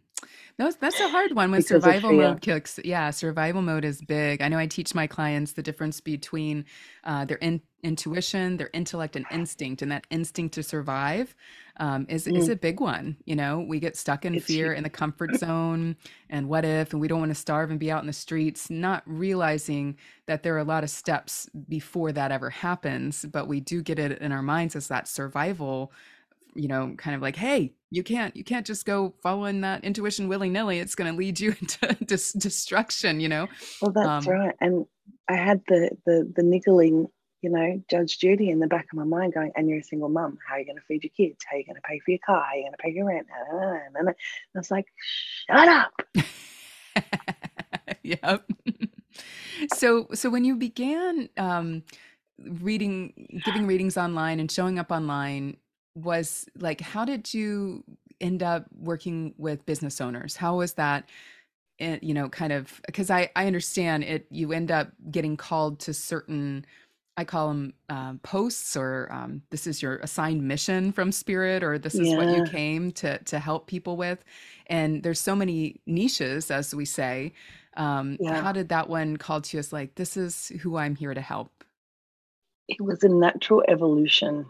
That's 0.56 0.76
that's 0.76 1.00
a 1.00 1.08
hard 1.08 1.34
one 1.34 1.50
when 1.50 1.62
survival 1.62 2.12
mode 2.12 2.42
kicks. 2.42 2.78
Yeah, 2.84 3.10
survival 3.10 3.62
mode 3.62 3.84
is 3.84 4.02
big. 4.02 4.42
I 4.42 4.48
know 4.48 4.58
I 4.58 4.66
teach 4.66 4.94
my 4.94 5.06
clients 5.06 5.52
the 5.52 5.62
difference 5.62 6.00
between 6.00 6.66
uh, 7.04 7.24
their 7.24 7.38
in, 7.38 7.62
intuition, 7.82 8.58
their 8.58 8.68
intellect, 8.74 9.16
and 9.16 9.24
instinct, 9.30 9.80
and 9.80 9.90
that 9.90 10.06
instinct 10.10 10.54
to 10.54 10.62
survive 10.62 11.34
um, 11.78 12.04
is 12.10 12.26
mm. 12.26 12.36
is 12.36 12.50
a 12.50 12.56
big 12.56 12.78
one. 12.78 13.16
You 13.24 13.36
know, 13.36 13.60
we 13.60 13.80
get 13.80 13.96
stuck 13.96 14.26
in 14.26 14.34
it's 14.34 14.44
fear 14.44 14.72
huge. 14.72 14.76
in 14.76 14.82
the 14.82 14.90
comfort 15.00 15.36
zone, 15.36 15.96
and 16.28 16.48
what 16.48 16.66
if, 16.66 16.92
and 16.92 17.00
we 17.00 17.08
don't 17.08 17.20
want 17.20 17.30
to 17.30 17.40
starve 17.40 17.70
and 17.70 17.80
be 17.80 17.90
out 17.90 18.02
in 18.02 18.06
the 18.06 18.12
streets, 18.12 18.68
not 18.68 19.02
realizing 19.06 19.96
that 20.26 20.42
there 20.42 20.54
are 20.54 20.58
a 20.58 20.64
lot 20.64 20.84
of 20.84 20.90
steps 20.90 21.48
before 21.68 22.12
that 22.12 22.32
ever 22.32 22.50
happens. 22.50 23.24
But 23.24 23.48
we 23.48 23.60
do 23.60 23.82
get 23.82 23.98
it 23.98 24.20
in 24.20 24.30
our 24.30 24.42
minds 24.42 24.76
as 24.76 24.88
that 24.88 25.08
survival 25.08 25.90
you 26.60 26.68
know 26.68 26.94
kind 26.96 27.16
of 27.16 27.22
like 27.22 27.36
hey 27.36 27.72
you 27.90 28.02
can't 28.02 28.36
you 28.36 28.44
can't 28.44 28.66
just 28.66 28.86
go 28.86 29.14
following 29.22 29.62
that 29.62 29.82
intuition 29.84 30.28
willy-nilly. 30.28 30.78
It's 30.78 30.94
going 30.94 31.12
to 31.12 31.16
lead 31.16 31.40
you 31.40 31.50
into 31.60 31.96
dis- 32.04 32.32
destruction 32.32 33.20
you 33.20 33.28
know? 33.28 33.48
Well 33.80 33.92
that's 33.92 34.26
um, 34.26 34.32
right 34.32 34.54
and 34.60 34.86
i 35.28 35.34
had 35.34 35.62
the 35.68 35.90
the 36.06 36.32
the 36.36 36.42
niggling 36.42 37.08
you 37.42 37.50
know 37.50 37.82
judge 37.90 38.18
judy 38.18 38.50
in 38.50 38.58
the 38.60 38.66
back 38.66 38.86
of 38.92 38.96
my 38.98 39.04
mind 39.04 39.34
going 39.34 39.50
and 39.56 39.68
you're 39.68 39.78
a 39.78 39.82
single 39.82 40.08
mum 40.08 40.38
how 40.46 40.54
are 40.54 40.60
you 40.60 40.66
going 40.66 40.76
to 40.76 40.82
feed 40.82 41.02
your 41.04 41.12
kids? 41.16 41.44
How 41.48 41.56
are 41.56 41.58
you 41.58 41.64
going 41.64 41.76
to 41.76 41.82
pay 41.82 41.98
for 41.98 42.10
your 42.10 42.20
car? 42.24 42.42
How 42.42 42.52
are 42.52 42.56
you 42.56 42.62
going 42.64 42.72
to 42.72 42.78
pay 42.78 42.90
your 42.92 43.06
rent? 43.06 43.26
And 43.98 44.08
i 44.08 44.12
was 44.54 44.70
like 44.70 44.86
shut 45.48 45.68
up! 45.68 46.02
Yep. 48.02 48.44
So 49.76 50.08
so 50.14 50.30
when 50.30 50.44
you 50.44 50.56
began 50.56 51.28
um 51.36 51.82
reading 52.38 53.28
giving 53.44 53.66
readings 53.66 53.98
online 53.98 54.40
and 54.40 54.50
showing 54.50 54.78
up 54.78 54.90
online 54.90 55.58
was 56.02 56.46
like 56.58 56.80
how 56.80 57.04
did 57.04 57.32
you 57.32 57.84
end 58.20 58.42
up 58.42 58.66
working 58.78 59.34
with 59.38 59.64
business 59.66 60.00
owners? 60.00 60.36
How 60.36 60.56
was 60.56 60.74
that 60.74 61.08
eh, 61.78 61.98
you 62.02 62.14
know 62.14 62.28
kind 62.28 62.52
of 62.52 62.80
because 62.86 63.10
i 63.10 63.30
i 63.36 63.46
understand 63.46 64.04
it 64.04 64.26
you 64.30 64.52
end 64.52 64.70
up 64.70 64.88
getting 65.10 65.36
called 65.36 65.78
to 65.80 65.94
certain 65.94 66.64
i 67.16 67.24
call 67.24 67.48
them 67.48 67.72
um, 67.88 68.20
posts 68.22 68.76
or 68.76 69.08
um, 69.10 69.42
this 69.50 69.66
is 69.66 69.82
your 69.82 69.96
assigned 69.98 70.42
mission 70.46 70.92
from 70.92 71.10
spirit 71.10 71.62
or 71.62 71.78
this 71.78 71.94
is 71.94 72.08
yeah. 72.08 72.16
what 72.16 72.36
you 72.36 72.44
came 72.44 72.92
to 72.92 73.18
to 73.24 73.38
help 73.38 73.66
people 73.66 73.96
with. 73.96 74.22
And 74.66 75.02
there's 75.02 75.20
so 75.20 75.34
many 75.34 75.80
niches 75.86 76.50
as 76.50 76.74
we 76.74 76.84
say. 76.84 77.32
Um, 77.76 78.16
yeah. 78.20 78.40
how 78.42 78.52
did 78.52 78.68
that 78.70 78.88
one 78.88 79.16
call 79.16 79.40
to 79.40 79.56
you 79.56 79.58
as 79.60 79.72
like 79.72 79.94
this 79.94 80.16
is 80.16 80.48
who 80.60 80.76
i'm 80.76 80.96
here 80.96 81.14
to 81.14 81.20
help 81.20 81.64
it 82.66 82.80
was 82.80 83.04
a 83.04 83.08
natural 83.08 83.62
evolution 83.68 84.44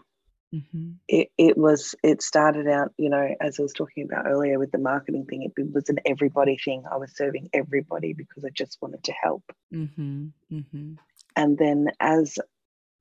Mm-hmm. 0.53 0.91
It, 1.07 1.29
it 1.37 1.57
was 1.57 1.95
it 2.03 2.21
started 2.21 2.67
out 2.67 2.91
you 2.97 3.09
know 3.09 3.35
as 3.39 3.57
i 3.57 3.63
was 3.63 3.71
talking 3.71 4.03
about 4.03 4.27
earlier 4.27 4.59
with 4.59 4.73
the 4.73 4.79
marketing 4.79 5.25
thing 5.25 5.43
it, 5.43 5.73
was 5.73 5.87
an 5.87 5.99
everybody 6.05 6.57
thing 6.57 6.83
i 6.91 6.97
was 6.97 7.15
serving 7.15 7.49
everybody 7.53 8.11
because 8.11 8.43
i 8.43 8.49
just 8.49 8.77
wanted 8.81 9.01
to 9.05 9.13
help 9.13 9.43
mm-hmm. 9.73 10.27
Mm-hmm. 10.51 10.93
and 11.37 11.57
then 11.57 11.87
as 12.01 12.37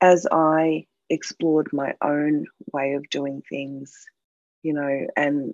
as 0.00 0.28
i 0.30 0.86
explored 1.08 1.72
my 1.72 1.94
own 2.00 2.46
way 2.72 2.92
of 2.92 3.10
doing 3.10 3.42
things 3.50 4.06
you 4.62 4.72
know 4.72 5.06
and 5.16 5.52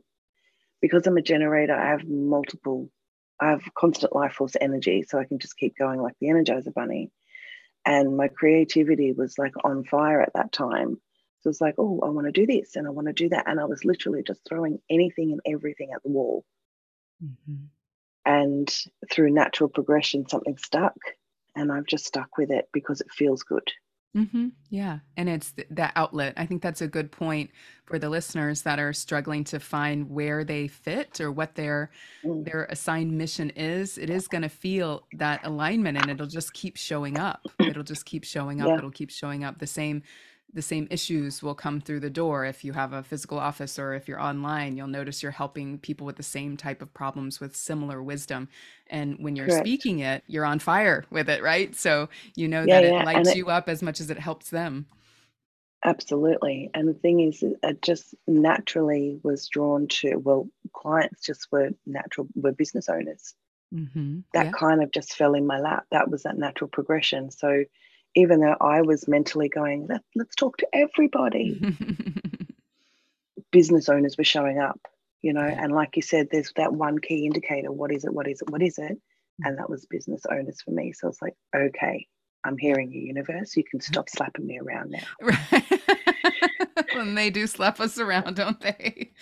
because 0.83 1.07
i'm 1.07 1.17
a 1.17 1.23
generator 1.23 1.75
i 1.75 1.93
have 1.93 2.07
multiple 2.07 2.91
i 3.41 3.49
have 3.49 3.63
constant 3.75 4.15
life 4.15 4.35
force 4.35 4.55
energy 4.61 5.03
so 5.03 5.19
i 5.19 5.25
can 5.25 5.39
just 5.39 5.57
keep 5.57 5.79
going 5.79 6.03
like 6.03 6.15
the 6.21 6.27
energizer 6.27 6.75
bunny 6.75 7.11
and 7.87 8.19
my 8.19 8.29
creativity 8.29 9.13
was 9.13 9.39
like 9.39 9.55
on 9.65 9.83
fire 9.85 10.21
at 10.21 10.35
that 10.35 10.53
time 10.53 11.01
so 11.47 11.51
it's 11.51 11.61
like, 11.61 11.77
oh, 11.79 12.01
I 12.05 12.09
want 12.09 12.27
to 12.27 12.33
do 12.33 12.45
this 12.45 12.75
and 12.75 12.89
I 12.89 12.91
want 12.91 13.07
to 13.07 13.13
do 13.13 13.29
that. 13.29 13.49
And 13.49 13.61
I 13.61 13.67
was 13.67 13.85
literally 13.85 14.25
just 14.27 14.41
throwing 14.49 14.81
anything 14.91 15.31
and 15.31 15.41
everything 15.47 15.91
at 15.95 16.03
the 16.03 16.09
wall. 16.09 16.45
Mm-hmm. 17.25 17.67
And 18.25 18.77
through 19.13 19.31
natural 19.31 19.69
progression, 19.69 20.29
something 20.29 20.57
stuck. 20.57 20.97
And 21.55 21.71
I've 21.71 21.87
just 21.87 22.05
stuck 22.05 22.37
with 22.37 22.51
it 22.51 22.69
because 22.73 23.01
it 23.01 23.13
feels 23.13 23.45
good. 23.45 23.63
Mm-hmm. 24.17 24.49
Yeah. 24.71 24.99
And 25.17 25.29
it's 25.29 25.53
th- 25.53 25.69
that 25.71 25.93
outlet. 25.95 26.35
I 26.37 26.47
think 26.47 26.63
that's 26.63 26.81
a 26.81 26.89
good 26.89 27.13
point 27.13 27.51
for 27.85 28.01
the 28.01 28.09
listeners 28.09 28.63
that 28.63 28.81
are 28.81 28.93
struggling 28.93 29.45
to 29.45 29.61
find 29.61 30.11
where 30.11 30.43
they 30.43 30.67
fit 30.67 31.21
or 31.21 31.31
what 31.31 31.55
their 31.55 31.93
mm. 32.25 32.45
their 32.45 32.67
assigned 32.71 33.17
mission 33.17 33.51
is. 33.51 33.99
It 33.99 34.11
is 34.11 34.27
going 34.27 34.43
to 34.43 34.49
feel 34.49 35.07
that 35.13 35.47
alignment 35.47 35.99
and 35.99 36.11
it'll 36.11 36.27
just 36.27 36.55
keep 36.55 36.77
showing 36.77 37.19
up. 37.19 37.47
It'll 37.61 37.85
just 37.85 38.05
keep 38.05 38.25
showing 38.25 38.61
up. 38.61 38.67
Yeah. 38.67 38.79
It'll 38.79 38.91
keep 38.91 39.11
showing 39.11 39.45
up. 39.45 39.61
The 39.61 39.67
same 39.69 40.03
the 40.53 40.63
same 40.63 40.87
issues 40.91 41.43
will 41.43 41.55
come 41.55 41.81
through 41.81 42.01
the 42.01 42.11
door 42.11 42.45
if 42.45 42.65
you 42.65 42.73
have 42.73 42.93
a 42.93 43.03
physical 43.03 43.39
office 43.39 43.79
or 43.79 43.95
if 43.95 44.09
you're 44.09 44.21
online 44.21 44.77
you'll 44.77 44.87
notice 44.87 45.23
you're 45.23 45.33
helping 45.33 45.79
people 45.79 46.07
with 46.07 46.17
the 46.17 46.23
same 46.23 46.57
type 46.57 46.81
of 46.81 46.93
problems 46.95 47.41
with 47.41 47.57
similar 47.57 48.03
wisdom 48.03 48.49
and 48.89 49.17
when 49.19 49.37
you're 49.37 49.47
Correct. 49.47 49.67
speaking 49.67 49.99
it 50.01 50.23
you're 50.27 50.45
on 50.45 50.59
fire 50.59 51.05
with 51.11 51.29
it 51.29 51.43
right 51.43 51.75
so 51.75 52.09
you 52.35 52.49
know 52.49 52.65
yeah, 52.67 52.81
that 52.81 52.89
yeah. 52.89 53.01
it 53.01 53.05
lights 53.05 53.31
it, 53.31 53.37
you 53.37 53.49
up 53.49 53.69
as 53.69 53.83
much 53.83 54.01
as 54.01 54.11
it 54.11 54.19
helps 54.19 54.51
them 54.51 54.87
absolutely 55.85 56.71
and 56.75 56.89
the 56.89 56.95
thing 56.95 57.21
is 57.21 57.45
i 57.63 57.73
just 57.83 58.15
naturally 58.27 59.21
was 59.23 59.49
drawn 59.49 59.87
to 59.89 60.17
well 60.17 60.49
clients 60.73 61.23
just 61.23 61.51
were 61.51 61.71
natural 61.87 62.27
were 62.35 62.53
business 62.53 62.89
owners 62.89 63.35
mm-hmm. 63.75 64.21
that 64.33 64.47
yeah. 64.47 64.53
kind 64.53 64.83
of 64.83 64.91
just 64.91 65.15
fell 65.15 65.35
in 65.35 65.47
my 65.47 65.59
lap 65.59 65.85
that 65.91 66.11
was 66.11 66.23
that 66.23 66.39
natural 66.39 66.69
progression 66.69 67.31
so 67.31 67.65
even 68.17 68.41
though 68.41 68.57
I 68.61 68.81
was 68.83 69.07
mentally 69.07 69.49
going, 69.49 69.87
Let, 69.89 70.03
let's 70.17 70.35
talk 70.35 70.57
to 70.59 70.67
everybody, 70.73 71.61
business 73.53 73.89
owners 73.89 74.19
were 74.19 74.25
showing 74.25 74.59
up, 74.59 74.81
you 75.23 75.33
know, 75.33 75.43
and 75.43 75.73
like 75.73 75.97
you 75.97 76.03
said, 76.03 76.29
there's 76.33 76.53
that 76.57 76.73
one 76.73 76.99
key 76.99 77.27
indicator 77.27 77.71
what 77.71 77.93
is 77.93 78.05
it, 78.05 78.13
what 78.13 78.27
is 78.27 78.43
it, 78.43 78.51
what 78.51 78.63
is 78.63 78.79
it? 78.79 78.93
Mm. 78.93 78.99
And 79.49 79.59
that 79.59 79.71
was 79.71 79.87
business 79.87 80.23
owners 80.29 80.63
for 80.63 80.71
me. 80.71 80.93
So 80.93 81.09
it's 81.09 81.23
like, 81.23 81.35
okay, 81.55 82.07
I'm 82.43 82.57
hearing 82.57 82.91
you, 82.91 83.03
universe. 83.03 83.57
You 83.57 83.65
can 83.65 83.81
stop 83.81 84.09
slapping 84.09 84.47
me 84.47 84.59
around 84.59 84.91
now. 84.91 85.03
Right. 85.21 85.63
and 86.95 87.17
they 87.17 87.31
do 87.31 87.47
slap 87.47 87.81
us 87.81 87.99
around, 87.99 88.37
don't 88.37 88.61
they? 88.61 89.13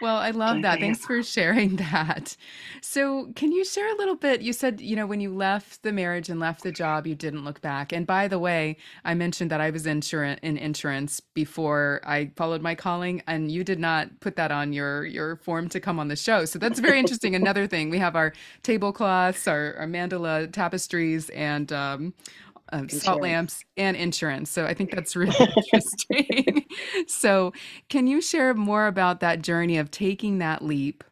Well, 0.00 0.16
I 0.16 0.30
love 0.30 0.62
that. 0.62 0.78
Thanks 0.80 1.04
for 1.04 1.22
sharing 1.22 1.76
that. 1.76 2.36
So, 2.82 3.32
can 3.34 3.52
you 3.52 3.64
share 3.64 3.90
a 3.92 3.96
little 3.96 4.14
bit? 4.14 4.42
You 4.42 4.52
said, 4.52 4.80
you 4.80 4.96
know, 4.96 5.06
when 5.06 5.20
you 5.20 5.34
left 5.34 5.82
the 5.82 5.92
marriage 5.92 6.28
and 6.28 6.38
left 6.38 6.62
the 6.62 6.72
job, 6.72 7.06
you 7.06 7.14
didn't 7.14 7.44
look 7.44 7.60
back. 7.60 7.92
And 7.92 8.06
by 8.06 8.28
the 8.28 8.38
way, 8.38 8.76
I 9.04 9.14
mentioned 9.14 9.50
that 9.50 9.60
I 9.60 9.70
was 9.70 9.86
insurance 9.86 10.40
in 10.42 10.58
insurance 10.58 11.20
before 11.20 12.00
I 12.04 12.30
followed 12.36 12.62
my 12.62 12.74
calling, 12.74 13.22
and 13.26 13.50
you 13.50 13.64
did 13.64 13.78
not 13.78 14.20
put 14.20 14.36
that 14.36 14.52
on 14.52 14.72
your 14.72 15.04
your 15.06 15.36
form 15.36 15.68
to 15.70 15.80
come 15.80 15.98
on 15.98 16.08
the 16.08 16.16
show. 16.16 16.44
So 16.44 16.58
that's 16.58 16.80
very 16.80 16.98
interesting. 16.98 17.34
Another 17.46 17.66
thing, 17.66 17.90
we 17.90 17.98
have 17.98 18.16
our 18.16 18.32
tablecloths, 18.62 19.48
our, 19.48 19.74
our 19.78 19.86
mandala 19.86 20.52
tapestries, 20.52 21.30
and 21.30 21.72
um, 21.72 22.14
uh, 22.72 22.88
salt 22.88 23.22
lamps 23.22 23.64
and 23.76 23.96
insurance. 23.96 24.50
So 24.50 24.66
I 24.66 24.74
think 24.74 24.90
that's 24.90 25.16
really 25.16 25.34
interesting. 25.56 26.64
so, 27.06 27.52
can 27.88 28.06
you 28.06 28.20
share 28.20 28.54
more 28.54 28.86
about 28.86 29.20
that 29.20 29.42
journey 29.42 29.78
of 29.78 29.90
taking 29.90 30.38
that 30.38 30.62
leap 30.62 31.04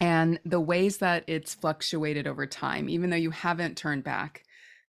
and 0.00 0.38
the 0.44 0.60
ways 0.60 0.98
that 0.98 1.24
it's 1.26 1.54
fluctuated 1.54 2.26
over 2.26 2.46
time, 2.46 2.88
even 2.88 3.10
though 3.10 3.16
you 3.16 3.30
haven't 3.30 3.76
turned 3.76 4.04
back? 4.04 4.42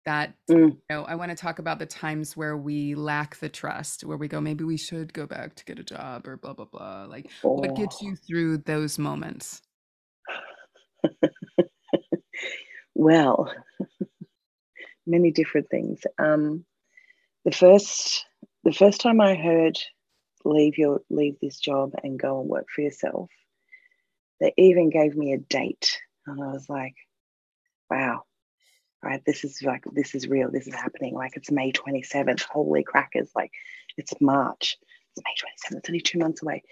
That 0.04 0.34
mm. 0.50 0.72
you 0.72 0.82
know, 0.90 1.04
I 1.04 1.14
want 1.14 1.30
to 1.30 1.36
talk 1.36 1.60
about 1.60 1.78
the 1.78 1.86
times 1.86 2.36
where 2.36 2.56
we 2.56 2.96
lack 2.96 3.36
the 3.36 3.48
trust, 3.48 4.02
where 4.02 4.16
we 4.16 4.26
go, 4.26 4.40
maybe 4.40 4.64
we 4.64 4.76
should 4.76 5.12
go 5.12 5.26
back 5.26 5.54
to 5.54 5.64
get 5.64 5.78
a 5.78 5.84
job 5.84 6.26
or 6.26 6.36
blah 6.36 6.54
blah 6.54 6.64
blah. 6.64 7.04
Like, 7.04 7.30
oh. 7.44 7.52
what 7.52 7.76
gets 7.76 8.02
you 8.02 8.16
through 8.16 8.58
those 8.58 8.98
moments? 8.98 9.62
well, 12.94 13.52
many 15.06 15.30
different 15.30 15.68
things. 15.70 16.00
Um, 16.18 16.64
the 17.44 17.52
first 17.52 18.24
the 18.64 18.72
first 18.72 19.00
time 19.00 19.20
I 19.20 19.34
heard 19.34 19.78
leave 20.44 20.78
your 20.78 21.00
leave 21.10 21.36
this 21.40 21.58
job 21.58 21.92
and 22.02 22.18
go 22.18 22.40
and 22.40 22.48
work 22.48 22.66
for 22.74 22.82
yourself, 22.82 23.30
they 24.40 24.52
even 24.56 24.90
gave 24.90 25.16
me 25.16 25.32
a 25.32 25.38
date, 25.38 25.98
and 26.26 26.42
I 26.42 26.52
was 26.52 26.68
like, 26.68 26.94
wow. 27.90 28.22
Right, 29.04 29.20
this 29.26 29.42
is 29.42 29.60
like 29.62 29.82
this 29.92 30.14
is 30.14 30.28
real. 30.28 30.52
This 30.52 30.68
is 30.68 30.76
happening. 30.76 31.14
Like 31.14 31.34
it's 31.34 31.50
May 31.50 31.72
twenty 31.72 32.02
seventh. 32.02 32.42
Holy 32.42 32.84
crackers! 32.84 33.32
Like 33.34 33.50
it's 33.96 34.12
March. 34.20 34.76
It's 35.10 35.24
May 35.24 35.34
twenty 35.36 35.56
seventh. 35.56 35.80
It's 35.80 35.90
only 35.90 36.00
two 36.00 36.18
months 36.20 36.40
away. 36.40 36.62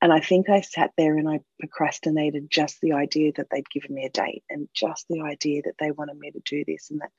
And 0.00 0.12
I 0.12 0.18
think 0.18 0.48
I 0.48 0.60
sat 0.60 0.90
there 0.96 1.16
and 1.16 1.28
I 1.28 1.38
procrastinated 1.60 2.50
just 2.50 2.80
the 2.80 2.94
idea 2.94 3.32
that 3.36 3.46
they'd 3.50 3.70
given 3.70 3.94
me 3.94 4.06
a 4.06 4.10
date 4.10 4.42
and 4.50 4.68
just 4.74 5.06
the 5.08 5.20
idea 5.20 5.62
that 5.66 5.74
they 5.78 5.92
wanted 5.92 6.18
me 6.18 6.32
to 6.32 6.40
do 6.44 6.64
this 6.66 6.90
and 6.90 7.00
that 7.00 7.10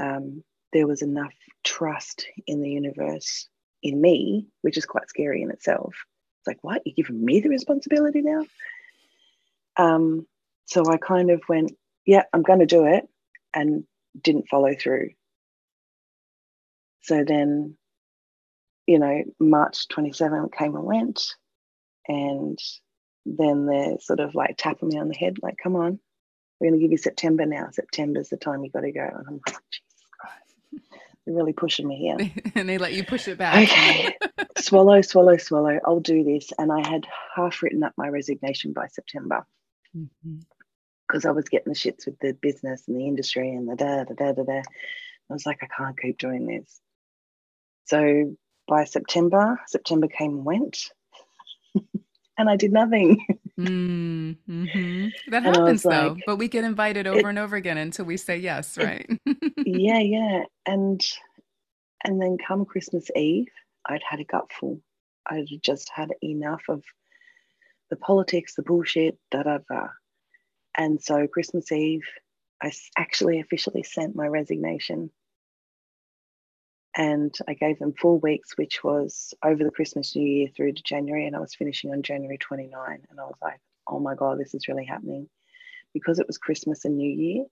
um, 0.00 0.42
there 0.72 0.86
was 0.86 1.02
enough 1.02 1.34
trust 1.62 2.26
in 2.46 2.62
the 2.62 2.70
universe 2.70 3.48
in 3.82 4.00
me, 4.00 4.46
which 4.62 4.78
is 4.78 4.86
quite 4.86 5.08
scary 5.08 5.42
in 5.42 5.50
itself. 5.50 5.94
It's 6.38 6.46
like, 6.46 6.58
what? 6.62 6.82
You're 6.84 6.94
giving 6.94 7.24
me 7.24 7.40
the 7.40 7.50
responsibility 7.50 8.22
now? 8.22 8.46
Um, 9.76 10.26
so 10.64 10.90
I 10.90 10.96
kind 10.96 11.30
of 11.30 11.42
went, 11.48 11.72
yeah, 12.06 12.22
I'm 12.32 12.42
going 12.42 12.60
to 12.60 12.66
do 12.66 12.86
it, 12.86 13.08
and 13.54 13.84
didn't 14.20 14.48
follow 14.48 14.74
through. 14.74 15.10
So 17.02 17.24
then, 17.24 17.76
you 18.86 18.98
know, 18.98 19.24
March 19.38 19.88
27 19.88 20.48
came 20.56 20.76
and 20.76 20.84
went, 20.84 21.22
and 22.08 22.58
then 23.26 23.66
they're 23.66 23.98
sort 24.00 24.20
of 24.20 24.34
like 24.34 24.56
tapping 24.56 24.88
me 24.88 24.98
on 24.98 25.08
the 25.08 25.14
head, 25.14 25.36
like, 25.42 25.56
come 25.62 25.76
on, 25.76 25.98
we're 26.60 26.70
going 26.70 26.78
to 26.78 26.84
give 26.84 26.92
you 26.92 26.98
September 26.98 27.46
now. 27.46 27.68
September's 27.72 28.28
the 28.28 28.36
time 28.36 28.62
you 28.62 28.70
got 28.70 28.80
to 28.80 28.92
go. 28.92 29.00
And 29.00 29.26
I'm 29.26 29.40
like, 29.46 29.56
Jesus 31.30 31.36
Christ, 31.36 31.36
they're 31.36 31.36
really 31.36 31.52
pushing 31.52 31.88
me 31.88 31.96
here. 31.96 32.52
and 32.54 32.68
they 32.68 32.78
let 32.78 32.92
you 32.92 33.04
push 33.04 33.28
it 33.28 33.38
back. 33.38 33.70
Okay, 33.70 34.16
swallow, 34.58 35.00
swallow, 35.02 35.36
swallow. 35.36 35.78
I'll 35.84 36.00
do 36.00 36.24
this. 36.24 36.52
And 36.58 36.72
I 36.72 36.86
had 36.86 37.06
half 37.34 37.62
written 37.62 37.82
up 37.82 37.92
my 37.96 38.08
resignation 38.08 38.72
by 38.72 38.88
September 38.88 39.46
because 39.92 41.22
mm-hmm. 41.22 41.28
I 41.28 41.32
was 41.32 41.48
getting 41.48 41.72
the 41.72 41.78
shits 41.78 42.06
with 42.06 42.18
the 42.20 42.34
business 42.34 42.84
and 42.88 42.96
the 42.98 43.06
industry 43.06 43.50
and 43.50 43.68
the 43.68 43.76
da 43.76 44.04
da 44.04 44.14
da 44.14 44.32
da 44.32 44.42
da. 44.42 44.58
I 44.58 45.32
was 45.32 45.46
like, 45.46 45.60
I 45.62 45.66
can't 45.66 45.98
keep 45.98 46.18
doing 46.18 46.46
this. 46.46 46.80
So 47.86 48.36
by 48.66 48.84
September, 48.84 49.60
September 49.66 50.08
came 50.08 50.30
and 50.30 50.44
went, 50.44 50.90
and 52.38 52.48
I 52.48 52.56
did 52.56 52.72
nothing. 52.72 53.24
Mm, 53.58 54.36
hmm 54.46 55.08
That 55.28 55.44
and 55.44 55.56
happens 55.56 55.82
though, 55.82 56.14
like, 56.14 56.22
but 56.24 56.36
we 56.36 56.48
get 56.48 56.64
invited 56.64 57.06
over 57.06 57.18
it, 57.18 57.26
and 57.26 57.38
over 57.38 57.56
again 57.56 57.76
until 57.76 58.06
we 58.06 58.16
say 58.16 58.38
yes, 58.38 58.78
right? 58.78 59.10
yeah, 59.76 59.98
yeah, 59.98 60.42
and 60.66 61.00
and 62.04 62.20
then 62.20 62.38
come 62.38 62.64
Christmas 62.64 63.10
Eve, 63.14 63.48
I'd 63.86 64.02
had 64.08 64.20
a 64.20 64.24
gutful. 64.24 64.80
I'd 65.26 65.46
just 65.62 65.90
had 65.94 66.10
enough 66.22 66.62
of 66.68 66.82
the 67.90 67.96
politics, 67.96 68.54
the 68.54 68.62
bullshit, 68.62 69.18
da 69.30 69.42
da 69.42 69.58
da. 69.68 69.88
And 70.76 71.02
so 71.02 71.26
Christmas 71.26 71.70
Eve, 71.72 72.04
I 72.62 72.72
actually 72.96 73.40
officially 73.40 73.82
sent 73.82 74.16
my 74.16 74.26
resignation 74.26 75.10
and 76.96 77.34
I 77.46 77.54
gave 77.54 77.78
them 77.78 77.92
four 77.92 78.18
weeks, 78.18 78.56
which 78.56 78.82
was 78.82 79.32
over 79.44 79.62
the 79.62 79.70
Christmas 79.70 80.16
New 80.16 80.26
Year 80.26 80.48
through 80.48 80.72
to 80.72 80.82
January, 80.82 81.26
and 81.26 81.36
I 81.36 81.40
was 81.40 81.54
finishing 81.54 81.92
on 81.92 82.02
January 82.02 82.38
29. 82.38 83.06
And 83.08 83.20
I 83.20 83.24
was 83.24 83.36
like, 83.40 83.60
oh 83.86 84.00
my 84.00 84.14
God, 84.14 84.38
this 84.38 84.54
is 84.54 84.66
really 84.68 84.84
happening. 84.84 85.28
Because 85.94 86.18
it 86.18 86.26
was 86.26 86.38
Christmas 86.38 86.84
and 86.84 86.96
New 86.96 87.10
Year, 87.10 87.44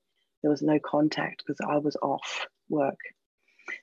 there 0.43 0.51
was 0.51 0.63
no 0.63 0.79
contact 0.79 1.45
because 1.47 1.61
I 1.61 1.79
was 1.79 1.97
off 1.97 2.47
work. 2.69 2.99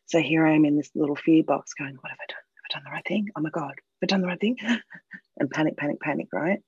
So 0.05 0.19
here 0.19 0.45
I 0.45 0.55
am 0.55 0.65
in 0.65 0.77
this 0.77 0.89
little 0.95 1.15
fear 1.15 1.43
box 1.43 1.73
going, 1.73 1.95
what 1.99 2.09
have 2.09 2.19
I 2.21 2.25
done? 2.27 2.37
Have 2.37 2.65
I 2.71 2.73
done 2.73 2.83
the 2.85 2.91
right 2.91 3.07
thing? 3.07 3.27
Oh 3.35 3.41
my 3.41 3.49
God, 3.49 3.69
have 3.69 4.03
I 4.03 4.05
done 4.07 4.21
the 4.21 4.27
right 4.27 4.39
thing? 4.39 4.57
and 5.37 5.49
panic, 5.51 5.77
panic, 5.77 5.99
panic, 5.99 6.27
right? 6.33 6.59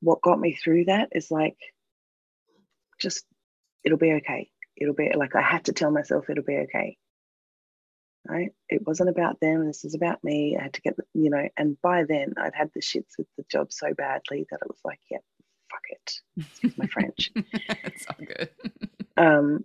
What 0.00 0.22
got 0.22 0.38
me 0.38 0.54
through 0.54 0.86
that 0.86 1.08
is 1.12 1.30
like, 1.30 1.56
just, 3.00 3.24
it'll 3.84 3.98
be 3.98 4.12
okay. 4.14 4.50
It'll 4.76 4.94
be 4.94 5.10
like, 5.14 5.34
I 5.34 5.42
had 5.42 5.64
to 5.64 5.72
tell 5.72 5.90
myself 5.90 6.30
it'll 6.30 6.44
be 6.44 6.58
okay 6.58 6.96
right? 8.28 8.50
It 8.68 8.86
wasn't 8.86 9.08
about 9.08 9.40
them. 9.40 9.66
This 9.66 9.84
is 9.84 9.94
about 9.94 10.22
me. 10.22 10.56
I 10.58 10.64
had 10.64 10.74
to 10.74 10.82
get, 10.82 10.94
you 11.14 11.30
know, 11.30 11.48
and 11.56 11.80
by 11.80 12.04
then 12.04 12.34
I'd 12.36 12.54
had 12.54 12.70
the 12.74 12.80
shits 12.80 13.16
with 13.16 13.26
the 13.36 13.44
job 13.50 13.72
so 13.72 13.94
badly 13.94 14.46
that 14.50 14.60
it 14.62 14.68
was 14.68 14.80
like, 14.84 15.00
yeah, 15.10 15.18
fuck 15.70 15.82
it. 15.88 16.12
Excuse 16.36 16.78
my 16.78 16.86
French. 16.86 17.30
it's 17.34 18.06
all 18.06 18.24
good. 18.24 18.50
Um, 19.18 19.64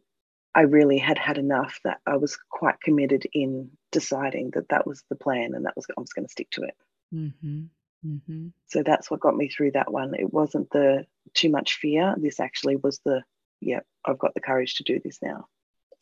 I 0.55 0.61
really 0.61 0.97
had 0.97 1.17
had 1.17 1.37
enough 1.37 1.79
that 1.83 1.99
I 2.05 2.17
was 2.17 2.37
quite 2.49 2.81
committed 2.81 3.25
in 3.33 3.71
deciding 3.91 4.51
that 4.51 4.69
that 4.69 4.85
was 4.85 5.03
the 5.09 5.15
plan 5.15 5.53
and 5.55 5.65
that 5.65 5.75
was 5.75 5.85
I 5.95 5.99
was 5.99 6.13
going 6.13 6.25
to 6.25 6.31
stick 6.31 6.49
to 6.51 6.63
it. 6.63 6.75
Mm-hmm. 7.13 7.63
Mm-hmm. 8.05 8.47
So 8.67 8.83
that's 8.83 9.09
what 9.09 9.19
got 9.19 9.35
me 9.35 9.49
through 9.49 9.71
that 9.71 9.91
one. 9.91 10.13
It 10.13 10.31
wasn't 10.31 10.69
the 10.71 11.05
too 11.33 11.49
much 11.49 11.75
fear. 11.75 12.15
This 12.17 12.39
actually 12.39 12.75
was 12.75 12.99
the, 13.05 13.23
yeah, 13.61 13.79
I've 14.05 14.19
got 14.19 14.33
the 14.33 14.41
courage 14.41 14.75
to 14.75 14.83
do 14.83 14.99
this 15.03 15.19
now. 15.21 15.47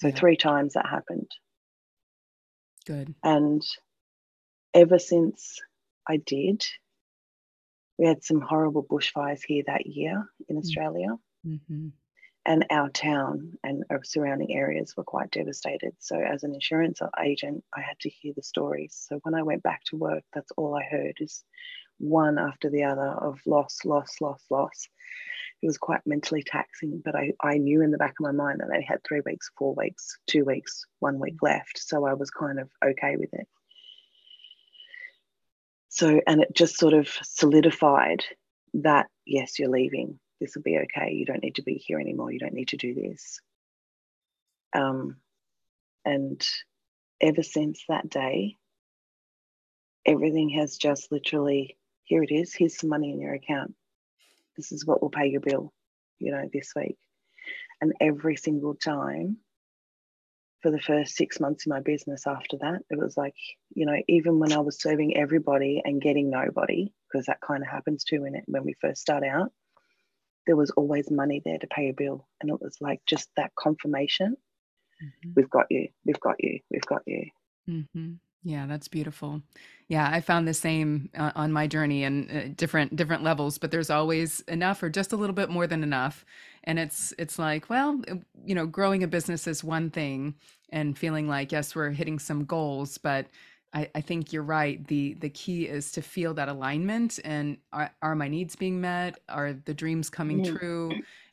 So 0.01 0.07
yeah. 0.07 0.15
three 0.15 0.35
times 0.35 0.73
that 0.73 0.87
happened. 0.87 1.29
Good. 2.85 3.13
And 3.23 3.61
ever 4.73 4.97
since 4.97 5.59
I 6.07 6.17
did, 6.17 6.65
we 7.99 8.07
had 8.07 8.23
some 8.23 8.41
horrible 8.41 8.83
bushfires 8.83 9.41
here 9.45 9.63
that 9.67 9.85
year 9.85 10.25
in 10.49 10.55
mm. 10.55 10.59
Australia. 10.59 11.09
Mm-hmm. 11.45 11.89
And 12.43 12.65
our 12.71 12.89
town 12.89 13.59
and 13.63 13.83
our 13.91 14.03
surrounding 14.03 14.55
areas 14.55 14.95
were 14.97 15.03
quite 15.03 15.29
devastated. 15.29 15.93
So, 15.99 16.19
as 16.19 16.43
an 16.43 16.55
insurance 16.55 16.99
agent, 17.23 17.63
I 17.75 17.81
had 17.81 17.99
to 17.99 18.09
hear 18.09 18.33
the 18.35 18.41
stories. 18.41 19.05
So, 19.07 19.19
when 19.23 19.35
I 19.35 19.43
went 19.43 19.61
back 19.61 19.83
to 19.85 19.97
work, 19.97 20.23
that's 20.33 20.51
all 20.57 20.75
I 20.75 20.83
heard 20.83 21.17
is 21.19 21.43
one 21.99 22.39
after 22.39 22.71
the 22.71 22.85
other 22.85 23.07
of 23.07 23.39
loss, 23.45 23.85
loss, 23.85 24.15
loss, 24.21 24.43
loss 24.49 24.87
it 25.61 25.67
was 25.67 25.77
quite 25.77 26.01
mentally 26.05 26.43
taxing, 26.43 27.01
but 27.03 27.15
I, 27.15 27.33
I 27.39 27.57
knew 27.57 27.81
in 27.81 27.91
the 27.91 27.97
back 27.97 28.15
of 28.19 28.23
my 28.23 28.31
mind 28.31 28.61
that 28.61 28.75
I 28.75 28.83
had 28.85 29.03
three 29.03 29.21
weeks, 29.23 29.51
four 29.57 29.75
weeks, 29.75 30.17
two 30.25 30.43
weeks, 30.43 30.85
one 30.99 31.19
week 31.19 31.35
left. 31.41 31.77
So 31.77 32.05
I 32.05 32.13
was 32.13 32.31
kind 32.31 32.59
of 32.59 32.69
okay 32.83 33.15
with 33.15 33.31
it. 33.33 33.47
So, 35.89 36.19
and 36.25 36.41
it 36.41 36.55
just 36.55 36.77
sort 36.77 36.93
of 36.93 37.07
solidified 37.21 38.23
that, 38.75 39.07
yes, 39.25 39.59
you're 39.59 39.69
leaving. 39.69 40.19
This 40.41 40.55
will 40.55 40.63
be 40.63 40.79
okay. 40.79 41.13
You 41.13 41.25
don't 41.25 41.43
need 41.43 41.55
to 41.55 41.63
be 41.63 41.75
here 41.75 41.99
anymore. 41.99 42.31
You 42.31 42.39
don't 42.39 42.53
need 42.53 42.69
to 42.69 42.77
do 42.77 42.93
this. 42.93 43.39
Um, 44.73 45.17
and 46.03 46.45
ever 47.21 47.43
since 47.43 47.83
that 47.87 48.09
day, 48.09 48.57
everything 50.05 50.49
has 50.49 50.77
just 50.77 51.11
literally 51.11 51.77
here 52.03 52.23
it 52.23 52.31
is. 52.31 52.53
Here's 52.53 52.77
some 52.77 52.89
money 52.89 53.11
in 53.11 53.21
your 53.21 53.33
account 53.33 53.73
this 54.57 54.71
is 54.71 54.85
what 54.85 55.01
will 55.01 55.09
pay 55.09 55.27
your 55.27 55.41
bill, 55.41 55.71
you 56.19 56.31
know, 56.31 56.49
this 56.51 56.73
week. 56.75 56.97
And 57.79 57.93
every 58.01 58.35
single 58.35 58.75
time 58.75 59.37
for 60.61 60.71
the 60.71 60.79
first 60.79 61.15
six 61.15 61.39
months 61.39 61.65
in 61.65 61.71
my 61.71 61.79
business 61.79 62.27
after 62.27 62.57
that, 62.57 62.81
it 62.89 62.97
was 62.97 63.17
like, 63.17 63.33
you 63.73 63.85
know, 63.85 63.95
even 64.07 64.39
when 64.39 64.51
I 64.51 64.59
was 64.59 64.79
serving 64.79 65.17
everybody 65.17 65.81
and 65.83 66.01
getting 66.01 66.29
nobody, 66.29 66.93
because 67.07 67.25
that 67.27 67.41
kind 67.41 67.63
of 67.63 67.69
happens 67.69 68.03
too 68.03 68.25
in 68.25 68.35
it 68.35 68.43
when 68.45 68.63
we 68.63 68.75
first 68.81 69.01
start 69.01 69.23
out, 69.23 69.51
there 70.47 70.55
was 70.55 70.71
always 70.71 71.11
money 71.11 71.41
there 71.43 71.57
to 71.57 71.67
pay 71.67 71.89
a 71.89 71.93
bill. 71.93 72.27
And 72.41 72.49
it 72.49 72.61
was 72.61 72.77
like 72.81 73.01
just 73.05 73.29
that 73.37 73.51
confirmation 73.57 74.35
mm-hmm. 75.01 75.31
we've 75.35 75.49
got 75.49 75.67
you, 75.69 75.87
we've 76.05 76.19
got 76.19 76.35
you, 76.39 76.59
we've 76.69 76.85
got 76.85 77.01
you. 77.05 77.25
Mm-hmm. 77.69 78.13
Yeah, 78.43 78.65
that's 78.65 78.87
beautiful. 78.87 79.41
Yeah, 79.87 80.09
I 80.11 80.19
found 80.19 80.47
the 80.47 80.53
same 80.55 81.09
uh, 81.15 81.31
on 81.35 81.51
my 81.51 81.67
journey 81.67 82.03
and 82.03 82.31
uh, 82.31 82.47
different 82.55 82.95
different 82.95 83.23
levels, 83.23 83.59
but 83.59 83.69
there's 83.69 83.91
always 83.91 84.39
enough 84.41 84.81
or 84.81 84.89
just 84.89 85.13
a 85.13 85.15
little 85.15 85.35
bit 85.35 85.51
more 85.51 85.67
than 85.67 85.83
enough. 85.83 86.25
And 86.63 86.79
it's 86.79 87.13
it's 87.19 87.37
like, 87.37 87.69
well, 87.69 88.01
uh, 88.09 88.15
you 88.43 88.55
know, 88.55 88.65
growing 88.65 89.03
a 89.03 89.07
business 89.07 89.45
is 89.45 89.63
one 89.63 89.91
thing 89.91 90.33
and 90.69 90.97
feeling 90.97 91.27
like 91.27 91.51
yes, 91.51 91.75
we're 91.75 91.91
hitting 91.91 92.17
some 92.17 92.45
goals, 92.45 92.97
but 92.97 93.27
I, 93.73 93.89
I 93.95 94.01
think 94.01 94.33
you're 94.33 94.43
right. 94.43 94.85
The 94.87 95.13
the 95.15 95.29
key 95.29 95.67
is 95.67 95.91
to 95.93 96.01
feel 96.01 96.33
that 96.35 96.49
alignment 96.49 97.19
and 97.23 97.57
are, 97.71 97.91
are 98.01 98.15
my 98.15 98.27
needs 98.27 98.55
being 98.55 98.81
met? 98.81 99.19
Are 99.29 99.53
the 99.53 99.73
dreams 99.73 100.09
coming 100.09 100.43
mm. 100.43 100.57
true? 100.57 100.91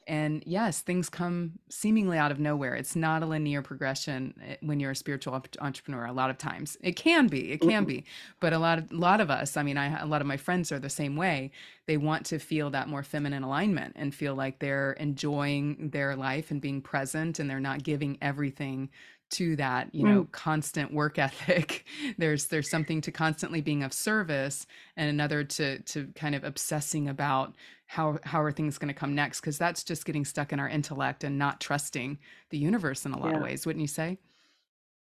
And 0.09 0.42
yes, 0.46 0.81
things 0.81 1.11
come 1.11 1.59
seemingly 1.68 2.16
out 2.16 2.33
of 2.33 2.40
nowhere. 2.40 2.74
It's 2.74 2.96
not 2.96 3.22
a 3.22 3.27
linear 3.27 3.61
progression 3.61 4.33
eh, 4.42 4.57
when 4.62 4.81
you're 4.81 4.92
a 4.92 4.96
spiritual 4.96 5.42
entrepreneur. 5.61 6.07
A 6.07 6.12
lot 6.12 6.31
of 6.31 6.38
times, 6.38 6.79
it 6.81 6.96
can 6.96 7.27
be, 7.27 7.53
it 7.53 7.61
can 7.61 7.70
mm-hmm. 7.70 7.85
be, 7.85 8.05
but 8.40 8.55
a 8.55 8.59
lot 8.59 8.79
of 8.79 8.90
a 8.90 8.94
lot 8.94 9.20
of 9.20 9.31
us. 9.31 9.59
I 9.59 9.62
mean, 9.62 9.77
I 9.77 10.01
a 10.01 10.07
lot 10.07 10.22
of 10.22 10.27
my 10.27 10.38
friends 10.38 10.72
are 10.72 10.79
the 10.79 10.88
same 10.88 11.14
way. 11.14 11.51
They 11.87 11.98
want 11.98 12.24
to 12.27 12.38
feel 12.38 12.70
that 12.70 12.88
more 12.88 13.03
feminine 13.03 13.42
alignment 13.42 13.94
and 13.96 14.14
feel 14.14 14.35
like 14.35 14.61
they're 14.61 14.92
enjoying 14.92 15.90
their 15.90 16.16
life 16.16 16.51
and 16.51 16.61
being 16.61 16.81
present, 16.81 17.38
and 17.38 17.51
they're 17.51 17.61
not 17.61 17.83
giving 17.83 18.16
everything 18.22 18.88
to 19.31 19.57
that 19.57 19.95
you 19.95 20.05
know 20.05 20.25
mm. 20.25 20.33
constant 20.33 20.93
work 20.93 21.19
ethic 21.19 21.85
there's 22.19 22.47
there's 22.47 22.71
something 22.71 23.01
to 23.01 23.12
constantly 23.12 23.61
being 23.61 23.83
of 23.83 23.93
service 23.93 24.67
and 24.97 25.11
another 25.11 25.45
to 25.45 25.79
to 25.81 26.07
kind 26.14 26.35
of 26.35 26.45
obsessing 26.45 27.09
about 27.09 27.55
how 27.87 28.19
how 28.25 28.41
are 28.41 28.53
things 28.53 28.79
going 28.79 28.88
to 28.88 28.99
come 28.99 29.14
next 29.14 29.41
because 29.41 29.59
that's 29.59 29.85
just 29.85 30.05
getting 30.05 30.25
stuck 30.25 30.53
in 30.53 30.61
our 30.61 30.69
intellect 30.69 31.25
and 31.25 31.38
not 31.38 31.61
trusting 31.61 32.19
the 32.51 32.59
universe 32.59 33.05
in 33.05 33.12
a 33.12 33.19
lot 33.19 33.31
yeah. 33.31 33.37
of 33.37 33.43
ways 33.43 33.67
wouldn't 33.67 33.83
you 33.83 33.88
say 33.88 34.19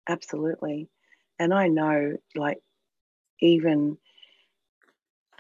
absolutely 0.09 0.89
and 1.39 1.55
i 1.55 1.69
know 1.69 2.17
like 2.35 2.59
even 3.41 3.97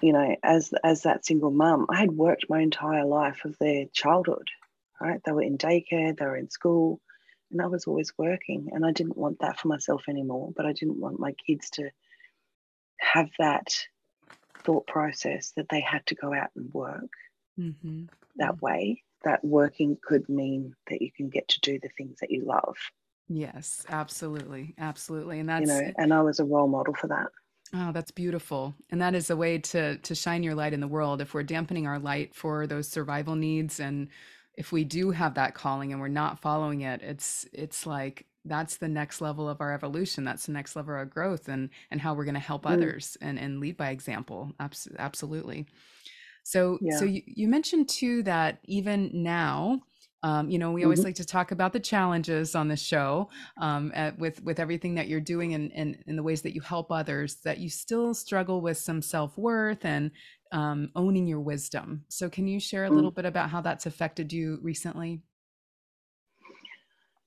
you 0.00 0.12
know 0.12 0.36
as 0.42 0.72
as 0.84 1.02
that 1.02 1.26
single 1.26 1.50
mum 1.50 1.86
i 1.90 1.96
had 1.96 2.12
worked 2.12 2.46
my 2.48 2.60
entire 2.60 3.04
life 3.04 3.44
of 3.44 3.56
their 3.58 3.86
childhood 3.92 4.48
right 5.00 5.20
they 5.24 5.32
were 5.32 5.42
in 5.42 5.58
daycare 5.58 6.16
they 6.16 6.24
were 6.24 6.36
in 6.36 6.50
school 6.50 7.00
and 7.50 7.62
I 7.62 7.66
was 7.66 7.86
always 7.86 8.12
working, 8.18 8.70
and 8.72 8.84
I 8.84 8.92
didn't 8.92 9.16
want 9.16 9.40
that 9.40 9.58
for 9.58 9.68
myself 9.68 10.04
anymore. 10.08 10.52
But 10.54 10.66
I 10.66 10.72
didn't 10.72 11.00
want 11.00 11.20
my 11.20 11.32
kids 11.32 11.70
to 11.70 11.90
have 13.00 13.30
that 13.38 13.74
thought 14.64 14.86
process 14.86 15.52
that 15.56 15.68
they 15.68 15.80
had 15.80 16.04
to 16.06 16.14
go 16.14 16.34
out 16.34 16.50
and 16.56 16.72
work 16.72 17.10
mm-hmm. 17.58 18.04
that 18.36 18.52
mm-hmm. 18.52 18.64
way. 18.64 19.02
That 19.24 19.44
working 19.44 19.98
could 20.00 20.28
mean 20.28 20.74
that 20.88 21.02
you 21.02 21.10
can 21.10 21.28
get 21.28 21.48
to 21.48 21.60
do 21.60 21.80
the 21.80 21.88
things 21.96 22.18
that 22.20 22.30
you 22.30 22.44
love. 22.44 22.76
Yes, 23.28 23.84
absolutely, 23.88 24.74
absolutely, 24.78 25.40
and 25.40 25.48
that's 25.48 25.68
you 25.68 25.74
know, 25.74 25.92
and 25.98 26.14
I 26.14 26.22
was 26.22 26.40
a 26.40 26.44
role 26.44 26.68
model 26.68 26.94
for 26.94 27.08
that. 27.08 27.28
Oh, 27.74 27.92
that's 27.92 28.10
beautiful. 28.10 28.74
And 28.90 29.00
that 29.02 29.14
is 29.14 29.28
a 29.28 29.36
way 29.36 29.58
to 29.58 29.98
to 29.98 30.14
shine 30.14 30.42
your 30.42 30.54
light 30.54 30.72
in 30.72 30.80
the 30.80 30.88
world. 30.88 31.20
If 31.20 31.34
we're 31.34 31.42
dampening 31.42 31.86
our 31.86 31.98
light 31.98 32.34
for 32.34 32.66
those 32.66 32.88
survival 32.88 33.34
needs 33.34 33.80
and 33.80 34.08
if 34.58 34.72
we 34.72 34.84
do 34.84 35.10
have 35.12 35.34
that 35.34 35.54
calling 35.54 35.92
and 35.92 36.00
we're 36.00 36.08
not 36.08 36.40
following 36.40 36.82
it 36.82 37.02
it's 37.02 37.46
it's 37.52 37.86
like 37.86 38.26
that's 38.44 38.78
the 38.78 38.88
next 38.88 39.20
level 39.20 39.48
of 39.48 39.60
our 39.60 39.72
evolution 39.74 40.24
that's 40.24 40.46
the 40.46 40.52
next 40.52 40.76
level 40.76 40.94
of 41.00 41.10
growth 41.10 41.48
and 41.48 41.70
and 41.90 42.00
how 42.00 42.14
we're 42.14 42.24
going 42.24 42.34
to 42.34 42.40
help 42.40 42.66
mm. 42.66 42.72
others 42.72 43.16
and 43.20 43.38
and 43.38 43.60
lead 43.60 43.76
by 43.76 43.90
example 43.90 44.52
Abs- 44.60 44.88
absolutely 44.98 45.66
So, 46.44 46.80
Yeah. 46.80 46.98
so 46.98 47.04
you, 47.04 47.22
you 47.26 47.48
mentioned 47.48 47.88
too 47.88 48.22
that 48.24 48.60
even 48.64 49.10
now, 49.12 49.80
um, 50.24 50.50
you 50.50 50.58
know, 50.58 50.72
we 50.72 50.82
always 50.82 51.04
Mhm. 51.04 51.04
like 51.04 51.14
to 51.16 51.24
talk 51.24 51.52
about 51.52 51.72
the 51.72 51.78
challenges 51.80 52.56
on 52.56 52.66
the 52.68 52.76
show 52.76 53.30
um, 53.60 53.92
at, 53.94 54.18
with 54.18 54.42
with 54.42 54.58
everything 54.58 54.94
that 54.96 55.06
you're 55.08 55.20
doing 55.20 55.54
and 55.54 55.70
and 55.72 56.02
in 56.06 56.16
the 56.16 56.22
ways 56.24 56.42
that 56.42 56.54
you 56.54 56.60
help 56.60 56.90
others. 56.90 57.36
That 57.44 57.58
you 57.58 57.70
still 57.70 58.14
struggle 58.14 58.60
with 58.60 58.78
some 58.78 59.00
self 59.02 59.38
worth 59.38 59.84
and 59.84 60.10
um, 60.52 60.90
owning 60.94 61.26
your 61.26 61.40
wisdom. 61.40 62.04
So, 62.08 62.28
can 62.28 62.46
you 62.46 62.60
share 62.60 62.84
a 62.84 62.90
little 62.90 63.10
Mm. 63.10 63.14
bit 63.14 63.24
about 63.24 63.50
how 63.50 63.60
that's 63.60 63.86
affected 63.86 64.32
you 64.32 64.58
recently? 64.62 65.22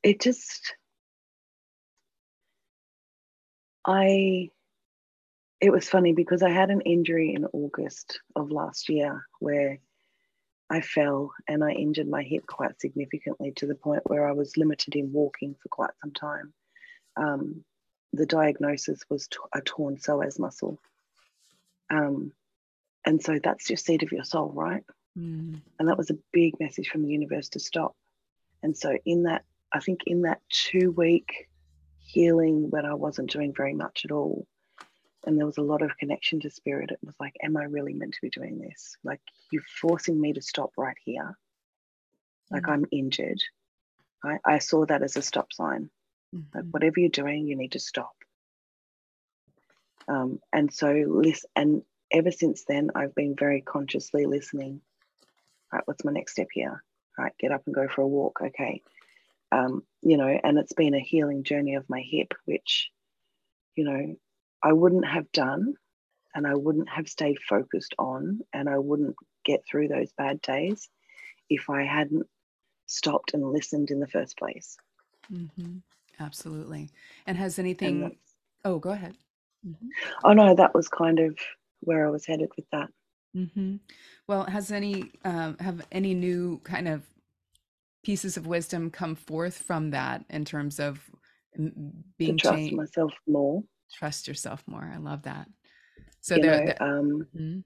It 0.04 0.20
just, 0.20 0.76
I, 3.86 4.50
it 5.60 5.72
was 5.72 5.88
funny 5.88 6.14
because 6.14 6.42
I 6.42 6.50
had 6.50 6.72
an 6.72 6.82
injury 6.82 7.34
in 7.36 7.46
August 7.46 8.20
of 8.36 8.52
last 8.52 8.90
year 8.90 9.26
where 9.40 9.80
I 10.72 10.82
fell 10.82 11.34
and 11.48 11.64
I 11.64 11.72
injured 11.72 12.08
my 12.08 12.24
hip 12.24 12.48
quite 12.48 12.80
significantly 12.80 13.52
to 13.58 13.68
the 13.68 13.76
point 13.76 14.10
where 14.10 14.28
I 14.28 14.32
was 14.32 14.58
limited 14.58 14.96
in 14.96 15.12
walking 15.12 15.56
for 15.62 15.70
quite 15.70 15.92
some 16.02 16.14
time. 16.14 16.54
Um, 17.18 17.64
the 18.14 18.26
diagnosis 18.26 19.02
was 19.10 19.28
t- 19.28 19.38
a 19.54 19.62
torn 19.62 19.98
psoas 19.98 20.40
muscle. 20.40 20.80
Um, 21.90 22.32
and 23.06 23.22
so 23.22 23.40
that's 23.44 23.70
your 23.70 23.78
seat 23.78 24.04
of 24.04 24.12
your 24.12 24.24
soul, 24.24 24.52
right? 24.54 24.84
Mm, 25.18 25.62
And 25.80 25.90
that 25.90 25.98
was 25.98 26.10
a 26.12 26.18
big 26.32 26.60
message 26.60 26.90
from 26.90 27.04
the 27.04 27.10
universe 27.12 27.50
to 27.50 27.60
stop. 27.60 27.96
And 28.64 28.78
so, 28.78 28.98
in 29.06 29.24
that, 29.24 29.44
I 29.74 29.80
think 29.80 30.02
in 30.06 30.24
that 30.24 30.42
two 30.50 30.92
week 30.92 31.48
healing 32.00 32.70
when 32.70 32.86
I 32.86 32.94
wasn't 32.94 33.32
doing 33.32 33.54
very 33.54 33.74
much 33.74 34.06
at 34.06 34.12
all, 34.12 34.46
and 35.26 35.38
there 35.38 35.46
was 35.46 35.58
a 35.58 35.64
lot 35.64 35.82
of 35.82 35.98
connection 35.98 36.40
to 36.42 36.50
spirit, 36.50 36.92
it 36.92 37.00
was 37.04 37.16
like, 37.20 37.36
Am 37.44 37.58
I 37.58 37.64
really 37.64 37.94
meant 37.94 38.14
to 38.14 38.22
be 38.22 38.30
doing 38.30 38.60
this? 38.60 38.98
Like, 39.04 39.22
you're 39.52 39.64
forcing 39.82 40.20
me 40.20 40.34
to 40.34 40.42
stop 40.42 40.72
right 40.78 40.98
here. 41.04 41.38
Like, 42.52 42.64
mm, 42.64 42.72
I'm 42.72 42.86
injured. 42.92 43.42
I, 44.24 44.38
I 44.46 44.60
saw 44.60 44.86
that 44.86 45.04
as 45.04 45.18
a 45.18 45.22
stop 45.22 45.54
sign. 45.54 45.90
Like, 46.54 46.66
mhm, 46.66 46.72
whatever 46.72 47.00
you're 47.00 47.10
doing, 47.10 47.48
you 47.48 47.56
need 47.56 47.74
to 47.74 47.80
stop. 47.80 48.14
Um, 50.08 50.40
and 50.54 50.72
so, 50.74 50.92
listen, 51.08 51.50
and 51.56 51.82
ever 52.12 52.32
since 52.32 52.63
then, 52.67 52.91
I've 52.95 53.15
been 53.15 53.36
very 53.36 53.62
consciously 53.62 54.26
listening. 54.26 54.82
Right, 55.71 55.84
what's 55.86 56.04
my 56.04 56.12
next 56.12 56.34
step 56.34 56.47
here? 56.52 56.84
Right, 57.17 57.34
get 57.39 57.52
up 57.52 57.63
and 57.65 57.76
go 57.76 57.88
for 57.88 58.02
a 58.02 58.08
walk. 58.08 58.39
Okay. 58.41 58.82
Um, 59.52 59.84
you 60.02 60.17
know, 60.17 60.28
and 60.43 60.58
it's 60.58 60.74
been 60.74 60.93
a 60.93 61.00
healing 61.00 61.43
journey 61.43 61.76
of 61.76 61.89
my 61.89 62.02
hip, 62.02 62.34
which, 62.45 62.89
you 63.76 63.84
know, 63.84 64.15
I 64.63 64.74
wouldn't 64.74 65.06
have 65.06 65.32
done 65.32 65.76
and 66.34 66.47
I 66.47 66.56
wouldn't 66.56 66.89
have 66.89 67.10
stayed 67.10 67.39
focused 67.39 67.93
on 68.00 68.41
and 68.54 68.69
I 68.69 68.78
wouldn't 68.78 69.15
get 69.43 69.62
through 69.69 69.89
those 69.89 70.12
bad 70.13 70.41
days 70.41 70.89
if 71.50 71.69
I 71.69 71.84
hadn't 71.84 72.28
stopped 72.86 73.34
and 73.34 73.43
listened 73.52 73.91
in 73.91 74.00
the 74.00 74.08
first 74.08 74.38
place. 74.38 74.78
mhm. 75.32 75.82
Absolutely. 76.19 76.89
And 77.26 77.38
has 77.38 77.58
anything? 77.60 78.02
that's, 78.02 78.36
Oh, 78.63 78.78
go 78.80 78.91
ahead. 78.91 79.17
Mhm. 79.65 79.89
oh 80.24 80.34
no, 80.34 80.56
that 80.56 80.74
was 80.74 80.88
kind 80.88 81.19
of 81.19 81.38
where 81.82 82.08
I 82.08 82.10
was 82.10 82.26
headed 82.26 82.50
with 82.56 82.65
that. 82.72 82.89
Mm-hmm. 83.36 83.78
Well, 84.28 84.46
has 84.46 84.72
any 84.72 85.12
um, 85.24 85.58
have 85.60 85.86
any 85.91 86.13
new 86.13 86.60
kind 86.63 86.88
of 86.88 87.04
pieces 88.04 88.36
of 88.38 88.48
wisdom 88.48 88.89
come 88.89 89.15
forth 89.15 89.58
from 89.60 89.91
that 89.91 90.26
in 90.30 90.44
terms 90.44 90.80
of 90.80 91.00
m- 91.58 91.72
To 91.76 92.04
being 92.17 92.38
trust 92.38 92.56
changed? 92.56 92.76
myself 92.76 93.13
more, 93.28 93.63
Trust 93.94 94.28
yourself 94.28 94.63
more. 94.67 94.89
I 94.94 94.98
love 94.98 95.24
that. 95.24 95.48
So 96.22 96.36
you 96.36 96.41
there, 96.41 96.60
know, 96.60 96.65
there 96.65 96.84
um, 96.84 97.28
mhm. 97.36 97.63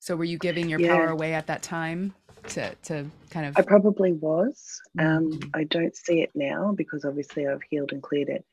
So 0.00 0.16
were 0.16 0.24
you 0.24 0.38
giving 0.38 0.68
your 0.68 0.78
power 0.80 1.08
away 1.08 1.34
at 1.34 1.46
that 1.48 1.62
time 1.62 2.14
to 2.48 2.74
to 2.74 3.06
kind 3.30 3.46
of? 3.46 3.56
I 3.56 3.62
probably 3.62 4.12
was. 4.12 4.80
Um, 4.98 5.30
Mhm. 5.30 5.50
I 5.54 5.64
don't 5.64 5.96
see 5.96 6.20
it 6.22 6.30
now 6.34 6.72
because 6.76 7.04
obviously 7.04 7.46
I've 7.46 7.62
healed 7.70 7.92
and 7.92 8.02
cleared 8.02 8.28
it. 8.28 8.44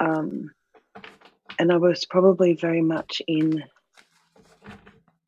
Um, 0.00 0.52
and 1.58 1.72
I 1.72 1.76
was 1.76 2.04
probably 2.06 2.54
very 2.54 2.82
much 2.82 3.20
in. 3.26 3.64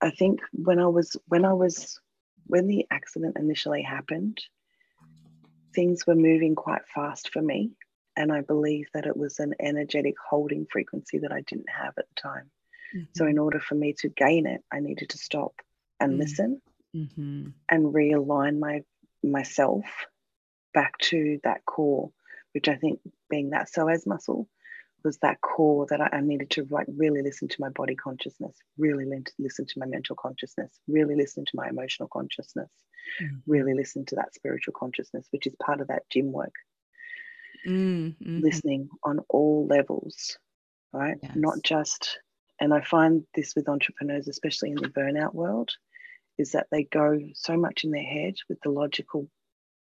I 0.01 0.11
think 0.11 0.41
when 0.53 0.79
I 0.79 0.87
was 0.87 1.17
when 1.27 1.45
I 1.45 1.53
was 1.53 2.01
when 2.47 2.67
the 2.67 2.87
accident 2.91 3.37
initially 3.37 3.83
happened, 3.83 4.41
things 5.75 6.07
were 6.07 6.15
moving 6.15 6.55
quite 6.55 6.83
fast 6.95 7.31
for 7.33 7.43
me, 7.43 7.73
and 8.17 8.33
I 8.33 8.41
believe 8.41 8.87
that 8.95 9.07
it 9.07 9.17
was 9.17 9.39
an 9.39 9.55
energetic 9.61 10.15
holding 10.29 10.67
frequency 10.71 11.19
that 11.19 11.33
I 11.33 11.43
didn't 11.43 11.71
have 11.71 11.95
at 11.99 12.07
the 12.09 12.21
time. 12.21 12.51
So 13.15 13.27
in 13.27 13.39
order 13.39 13.61
for 13.61 13.75
me 13.75 13.95
to 14.01 14.09
gain 14.09 14.47
it, 14.47 14.65
I 14.73 14.81
needed 14.81 15.11
to 15.11 15.19
stop 15.19 15.55
and 16.01 16.19
listen 16.19 16.63
Mhm. 16.95 17.55
and 17.69 17.95
realign 17.95 18.59
my 18.59 18.85
myself 19.23 19.85
back 20.73 20.97
to 20.99 21.39
that 21.45 21.65
core, 21.67 22.11
which 22.53 22.69
I 22.69 22.77
think 22.77 23.01
being 23.29 23.51
that 23.51 23.69
psoas 23.69 24.07
muscle 24.07 24.49
was 25.05 25.19
that 25.19 25.41
core 25.41 25.87
that 25.91 26.01
I, 26.01 26.09
I 26.19 26.21
needed 26.21 26.51
to 26.53 26.67
like 26.71 26.87
really 26.89 27.23
listen 27.23 27.49
to 27.49 27.61
my 27.61 27.69
body 27.71 27.95
consciousness, 27.97 28.57
really 28.79 29.07
listen 29.39 29.67
to 29.67 29.79
my 29.79 29.87
mental 29.87 30.17
consciousness, 30.17 30.79
really 30.89 31.17
listen 31.17 31.45
to 31.45 31.53
my 31.57 31.69
emotional 31.69 32.09
consciousness, 32.13 32.71
Mhm. 33.19 33.43
really 33.47 33.75
listen 33.75 34.05
to 34.07 34.17
that 34.17 34.35
spiritual 34.35 34.75
consciousness, 34.79 35.29
which 35.31 35.47
is 35.47 35.57
part 35.65 35.81
of 35.81 35.89
that 35.89 36.09
gym 36.11 36.33
work, 36.33 36.55
Mm, 37.67 38.17
mhm. 38.21 38.43
listening 38.43 38.89
on 39.05 39.21
all 39.29 39.67
levels, 39.67 40.39
right? 40.93 41.19
Not 41.35 41.63
just, 41.65 42.21
and 42.61 42.75
I 42.75 42.83
find 42.83 43.27
this 43.35 43.55
with 43.57 43.69
entrepreneurs, 43.69 44.29
especially 44.29 44.71
in 44.71 44.81
the 44.81 44.89
burnout 44.89 45.35
world, 45.35 45.71
is 46.39 46.53
that 46.53 46.69
they 46.73 46.85
go 46.85 47.19
so 47.35 47.57
much 47.57 47.85
in 47.85 47.91
their 47.93 48.05
head 48.05 48.37
with 48.49 48.61
the 48.63 48.71
logical, 48.71 49.31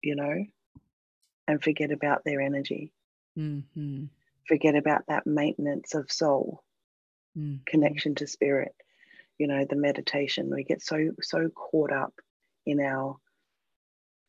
you 0.03 0.15
know, 0.15 0.45
and 1.49 1.61
forget 1.61 1.91
about 1.91 2.23
their 2.23 2.39
energy, 2.39 2.93
Mhm. 3.35 4.09
Forget 4.49 4.75
about 4.75 5.03
that 5.07 5.25
maintenance 5.27 5.95
of 5.95 6.11
soul, 6.11 6.65
Mhm. 7.35 7.65
connection 7.65 8.15
to 8.15 8.27
spirit, 8.27 8.75
you 9.37 9.47
know, 9.47 9.65
the 9.69 9.77
meditation. 9.77 10.49
We 10.49 10.65
get 10.65 10.81
so, 10.81 11.11
so 11.21 11.49
caught 11.49 11.93
up 11.93 12.13
in 12.65 12.81
our 12.81 13.17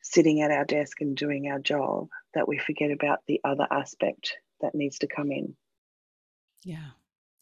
sitting 0.03 0.41
at 0.41 0.51
our 0.51 0.65
desk 0.65 1.01
and 1.01 1.17
doing 1.17 1.49
our 1.49 1.59
job 1.59 2.09
that 2.33 2.47
we 2.47 2.57
forget 2.59 2.91
about 2.91 3.19
the 3.27 3.41
other 3.43 3.67
aspect 3.71 4.37
that 4.61 4.75
needs 4.75 4.99
to 4.99 5.07
come 5.07 5.31
in. 5.31 5.57
Yeah. 6.63 6.91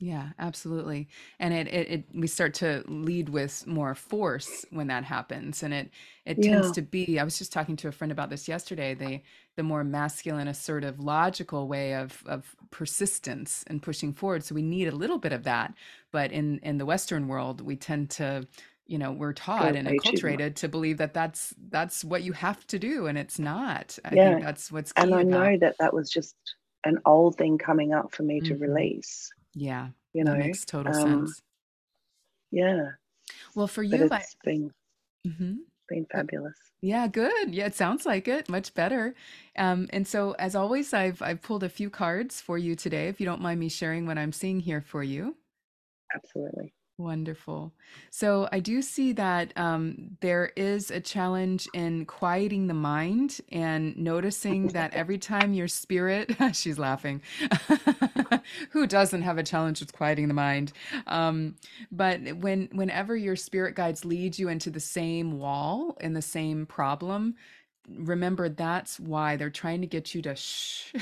Yeah, 0.01 0.29
absolutely. 0.39 1.09
And 1.39 1.53
it, 1.53 1.67
it 1.67 1.91
it 1.91 2.05
we 2.13 2.25
start 2.27 2.53
to 2.55 2.83
lead 2.87 3.27
with 3.27 3.67
more 3.67 3.93
force 3.95 4.63
when 4.69 4.87
that 4.87 5.03
happens. 5.03 5.61
And 5.61 5.73
it 5.73 5.91
it 6.25 6.41
tends 6.41 6.71
to 6.73 6.81
be, 6.81 7.19
I 7.19 7.23
was 7.25 7.37
just 7.37 7.51
talking 7.51 7.75
to 7.77 7.89
a 7.89 7.91
friend 7.91 8.09
about 8.11 8.29
this 8.29 8.47
yesterday, 8.47 8.93
the 8.93 9.21
the 9.57 9.63
more 9.63 9.83
masculine, 9.83 10.47
assertive, 10.47 11.01
logical 11.01 11.67
way 11.67 11.95
of 11.95 12.23
of 12.27 12.55
persistence 12.71 13.63
and 13.67 13.83
pushing 13.83 14.13
forward. 14.13 14.43
So 14.45 14.55
we 14.55 14.61
need 14.61 14.87
a 14.87 14.95
little 14.95 15.17
bit 15.19 15.33
of 15.33 15.43
that. 15.43 15.73
But 16.11 16.31
in 16.31 16.59
in 16.59 16.77
the 16.77 16.85
Western 16.85 17.27
world, 17.27 17.59
we 17.59 17.75
tend 17.75 18.09
to, 18.11 18.47
you 18.85 18.97
know, 18.97 19.11
we're 19.11 19.33
taught 19.33 19.75
and 19.75 19.85
way 19.85 19.99
too 19.99 20.21
much. 20.25 20.41
acculturated 20.41 20.55
to 20.55 20.69
believe 20.69 20.97
that 20.99 21.13
that's 21.13 21.53
that's 21.57 22.05
what 22.05 22.23
you 22.23 22.31
have 22.33 22.65
to 22.67 22.79
do, 22.79 23.05
and 23.07 23.17
it's 23.17 23.37
not. 23.37 23.99
I 24.05 24.15
think 24.15 24.39
Yeah. 24.39 24.39
that's 24.39 24.71
what's 24.71 24.93
And 24.95 25.13
I 25.15 25.23
about. 25.23 25.23
know 25.23 25.57
that 25.59 25.77
that 25.79 25.93
was 25.93 26.09
just 26.09 26.35
an 26.85 26.99
old 27.05 27.37
thing 27.37 27.57
coming 27.57 27.93
up 27.93 28.13
for 28.13 28.23
me 28.23 28.41
to 28.41 28.57
Mhm. 28.57 28.57
release, 28.57 29.31
Yeah, 29.53 29.89
you 30.13 30.23
know. 30.23 30.35
makes 30.35 30.65
total 30.65 30.93
Um, 30.93 31.25
sense. 31.25 31.41
yeah. 32.51 32.91
Well, 33.55 33.67
for 33.67 33.83
But 33.91 33.99
you, 33.99 34.07
I 34.11 34.25
it's 34.25 34.35
been 34.43 34.71
Mhm. 35.25 35.65
been 35.89 36.05
Uh, 36.13 36.21
fabulous. 36.21 36.57
yeah, 36.81 37.07
good. 37.07 37.55
Yeah, 37.55 37.67
it 37.67 37.75
sounds 37.75 38.05
like 38.05 38.27
it. 38.27 38.49
Much 38.49 38.73
better. 38.73 39.15
Um, 39.57 39.89
and 39.91 40.07
so, 40.07 40.33
as 40.33 40.55
always, 40.55 40.93
I've 40.93 41.21
I've 41.21 41.41
pulled 41.41 41.63
a 41.63 41.69
few 41.69 41.89
cards 41.89 42.41
for 42.41 42.57
you 42.57 42.75
today. 42.75 43.07
If 43.09 43.19
you 43.19 43.25
don't 43.27 43.41
mind 43.41 43.59
me 43.59 43.69
sharing 43.69 44.05
what 44.07 44.17
I'm 44.17 44.33
seeing 44.33 44.61
here 44.61 44.81
for 44.81 45.03
you. 45.03 45.37
Absolutely. 46.13 46.73
Wonderful. 46.97 47.73
So 48.11 48.49
I 48.51 48.59
do 48.59 48.81
see 48.81 49.13
that 49.13 49.57
um, 49.57 50.17
there 50.19 50.51
is 50.57 50.91
a 50.91 50.99
challenge 50.99 51.69
in 51.73 52.05
quieting 52.05 52.67
the 52.67 52.73
mind 52.73 53.39
and 53.53 53.95
noticing 53.95 54.73
that 54.73 54.93
every 54.93 55.17
time 55.17 55.53
your 55.53 55.69
spirit, 55.69 56.35
she's 56.53 56.77
laughing. 56.77 57.21
Who 58.71 58.87
doesn't 58.87 59.21
have 59.23 59.37
a 59.37 59.43
challenge 59.43 59.79
with 59.79 59.93
quieting 59.93 60.27
the 60.27 60.33
mind? 60.33 60.71
Um, 61.07 61.55
but 61.91 62.19
when 62.37 62.69
whenever 62.73 63.15
your 63.15 63.35
spirit 63.35 63.75
guides 63.75 64.05
lead 64.05 64.37
you 64.39 64.49
into 64.49 64.69
the 64.69 64.79
same 64.79 65.37
wall 65.39 65.97
and 66.01 66.15
the 66.15 66.21
same 66.21 66.65
problem, 66.65 67.35
remember 67.89 68.49
that's 68.49 68.99
why 68.99 69.35
they're 69.35 69.49
trying 69.49 69.81
to 69.81 69.87
get 69.87 70.13
you 70.13 70.21
to 70.21 70.35
shh 70.35 70.93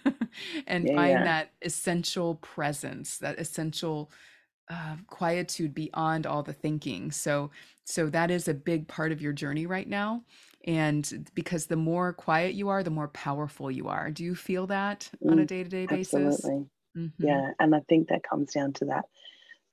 and 0.66 0.88
Yeah, 0.88 0.94
find 0.94 1.24
yeah. 1.24 1.26
that 1.26 1.52
essential 1.62 2.36
presence, 2.36 3.18
that 3.18 3.38
essential 3.38 4.10
uh, 4.70 4.96
quietude 5.08 5.74
beyond 5.74 6.26
all 6.26 6.42
the 6.42 6.52
thinking. 6.52 7.10
So, 7.10 7.50
so 7.84 8.08
that 8.10 8.30
is 8.30 8.48
a 8.48 8.54
big 8.54 8.88
part 8.88 9.12
of 9.12 9.20
your 9.20 9.32
journey 9.32 9.66
right 9.66 9.88
now. 9.88 10.22
And 10.66 11.30
because 11.34 11.66
the 11.66 11.76
more 11.76 12.12
quiet 12.12 12.54
you 12.54 12.68
are, 12.68 12.82
the 12.82 12.90
more 12.90 13.08
powerful 13.08 13.70
you 13.70 13.88
are. 13.88 14.10
Do 14.10 14.24
you 14.24 14.34
feel 14.34 14.66
that 14.68 15.10
on 15.26 15.38
a 15.38 15.44
Mm, 15.44 15.48
day-to-day 15.48 15.86
basis? 15.86 16.12
absolutely. 16.14 16.66
Mm-hmm. 16.96 17.24
Yeah. 17.24 17.50
And 17.58 17.74
I 17.74 17.80
think 17.88 18.08
that 18.08 18.22
comes 18.22 18.52
down 18.52 18.72
to 18.74 18.86
that 18.86 19.06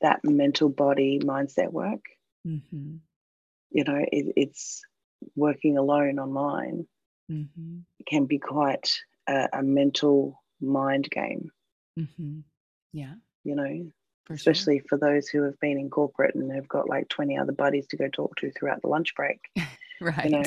that 0.02 0.19
mental 0.23 0.69
body 0.69 1.19
mindset 1.19 1.71
work. 1.71 2.02
Mm-hmm. 2.47 2.97
You 3.71 3.84
know, 3.84 4.06
it, 4.12 4.34
it's 4.38 4.84
working 5.36 5.78
alone 5.78 6.19
online 6.19 6.88
Mm-hmm. 7.30 7.80
can 8.08 8.26
be 8.26 8.39
quite 8.39 8.93
a, 9.28 9.50
a 9.54 9.63
mental 9.63 10.41
mind 10.62 11.10
game, 11.10 11.52
Mm-hmm. 12.00 12.39
Yeah, 12.93 13.15
you 13.43 13.56
know, 13.56 13.91
for 14.26 14.38
sure. 14.38 14.54
especially 14.54 14.82
for 14.88 14.97
those 14.97 15.28
who 15.28 15.43
have 15.43 15.60
been 15.60 15.78
in 15.80 15.89
corporate 15.89 16.36
and 16.36 16.50
they've 16.50 16.67
got 16.67 16.88
like 16.89 17.10
20 17.10 17.38
other 17.38 17.52
buddies 17.52 17.88
to 17.88 17.97
go 17.97 18.08
talk 18.08 18.36
to 18.38 18.52
throughout 18.52 18.82
the 18.82 18.88
lunch 18.88 19.13
break, 19.15 19.39
Right. 20.00 20.23
you 20.26 20.30
know, 20.30 20.43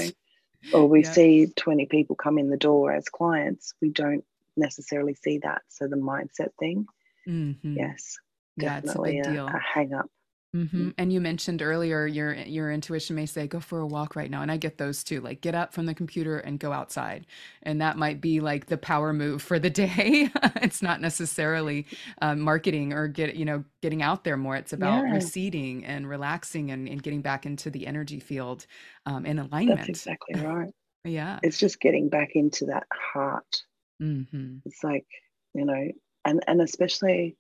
or 0.72 0.88
we 0.88 1.02
Yeah. 1.02 1.12
see 1.12 1.46
20 1.56 1.86
people 1.86 2.16
come 2.16 2.38
in 2.38 2.50
the 2.50 2.56
door 2.56 2.92
as 2.92 3.08
clients. 3.08 3.74
We 3.80 3.90
don't 3.90 4.24
necessarily 4.56 5.14
see 5.14 5.38
that. 5.38 5.62
So 5.68 5.86
the 5.86 5.96
mindset 5.96 6.50
thing, 6.58 6.86
Mm-hmm. 7.28 7.76
yes, 7.76 8.18
Yeah, 8.56 8.80
definitely 8.80 9.16
big 9.22 9.26
a, 9.36 9.46
a 9.46 9.58
hang 9.58 9.92
up. 9.94 10.10
Hmm 10.52 10.90
And 10.98 11.12
you 11.12 11.20
mentioned 11.20 11.62
earlier 11.62 12.06
your 12.06 12.34
your 12.34 12.72
intuition 12.72 13.14
may 13.14 13.26
say 13.26 13.46
go 13.46 13.60
for 13.60 13.78
a 13.78 13.86
walk 13.86 14.16
right 14.16 14.28
now, 14.28 14.42
and 14.42 14.50
I 14.50 14.56
get 14.56 14.78
those 14.78 15.04
too. 15.04 15.20
Like 15.20 15.42
get 15.42 15.54
up 15.54 15.72
from 15.72 15.86
the 15.86 15.94
computer 15.94 16.38
and 16.38 16.58
go 16.58 16.72
outside, 16.72 17.26
and 17.62 17.80
that 17.80 17.96
might 17.96 18.20
be 18.20 18.40
like 18.40 18.66
the 18.66 18.76
power 18.76 19.12
move 19.12 19.42
for 19.42 19.60
the 19.60 19.70
day. 19.82 20.28
it's 20.56 20.82
not 20.82 21.00
necessarily 21.00 21.86
um, 22.20 22.40
marketing 22.40 22.92
or 22.92 23.06
get 23.06 23.36
you 23.36 23.44
know 23.44 23.62
getting 23.80 24.02
out 24.02 24.24
there 24.24 24.36
more. 24.36 24.56
It's 24.56 24.72
about 24.72 25.08
Yeah, 25.08 25.10
receding 25.10 25.84
and 25.84 26.08
relaxing 26.08 26.72
and, 26.72 26.88
and 26.88 27.00
getting 27.00 27.22
back 27.22 27.46
into 27.46 27.70
the 27.70 27.86
energy 27.86 28.18
field 28.18 28.66
um, 29.06 29.24
in 29.26 29.38
that's 29.66 29.88
alignment. 29.88 29.88
exactly 29.88 30.36
right. 30.36 30.72
Yeah. 31.04 31.40
It's 31.42 31.58
just 31.58 31.80
getting 31.80 32.08
back 32.10 32.30
into 32.34 32.66
that 32.66 32.86
heart. 32.92 33.64
hmm 34.00 34.62
It's 34.64 34.82
like, 34.84 35.06
you 35.54 35.64
know, 35.64 35.88
and, 36.24 36.44
and 36.46 36.60
especially, 36.60 37.36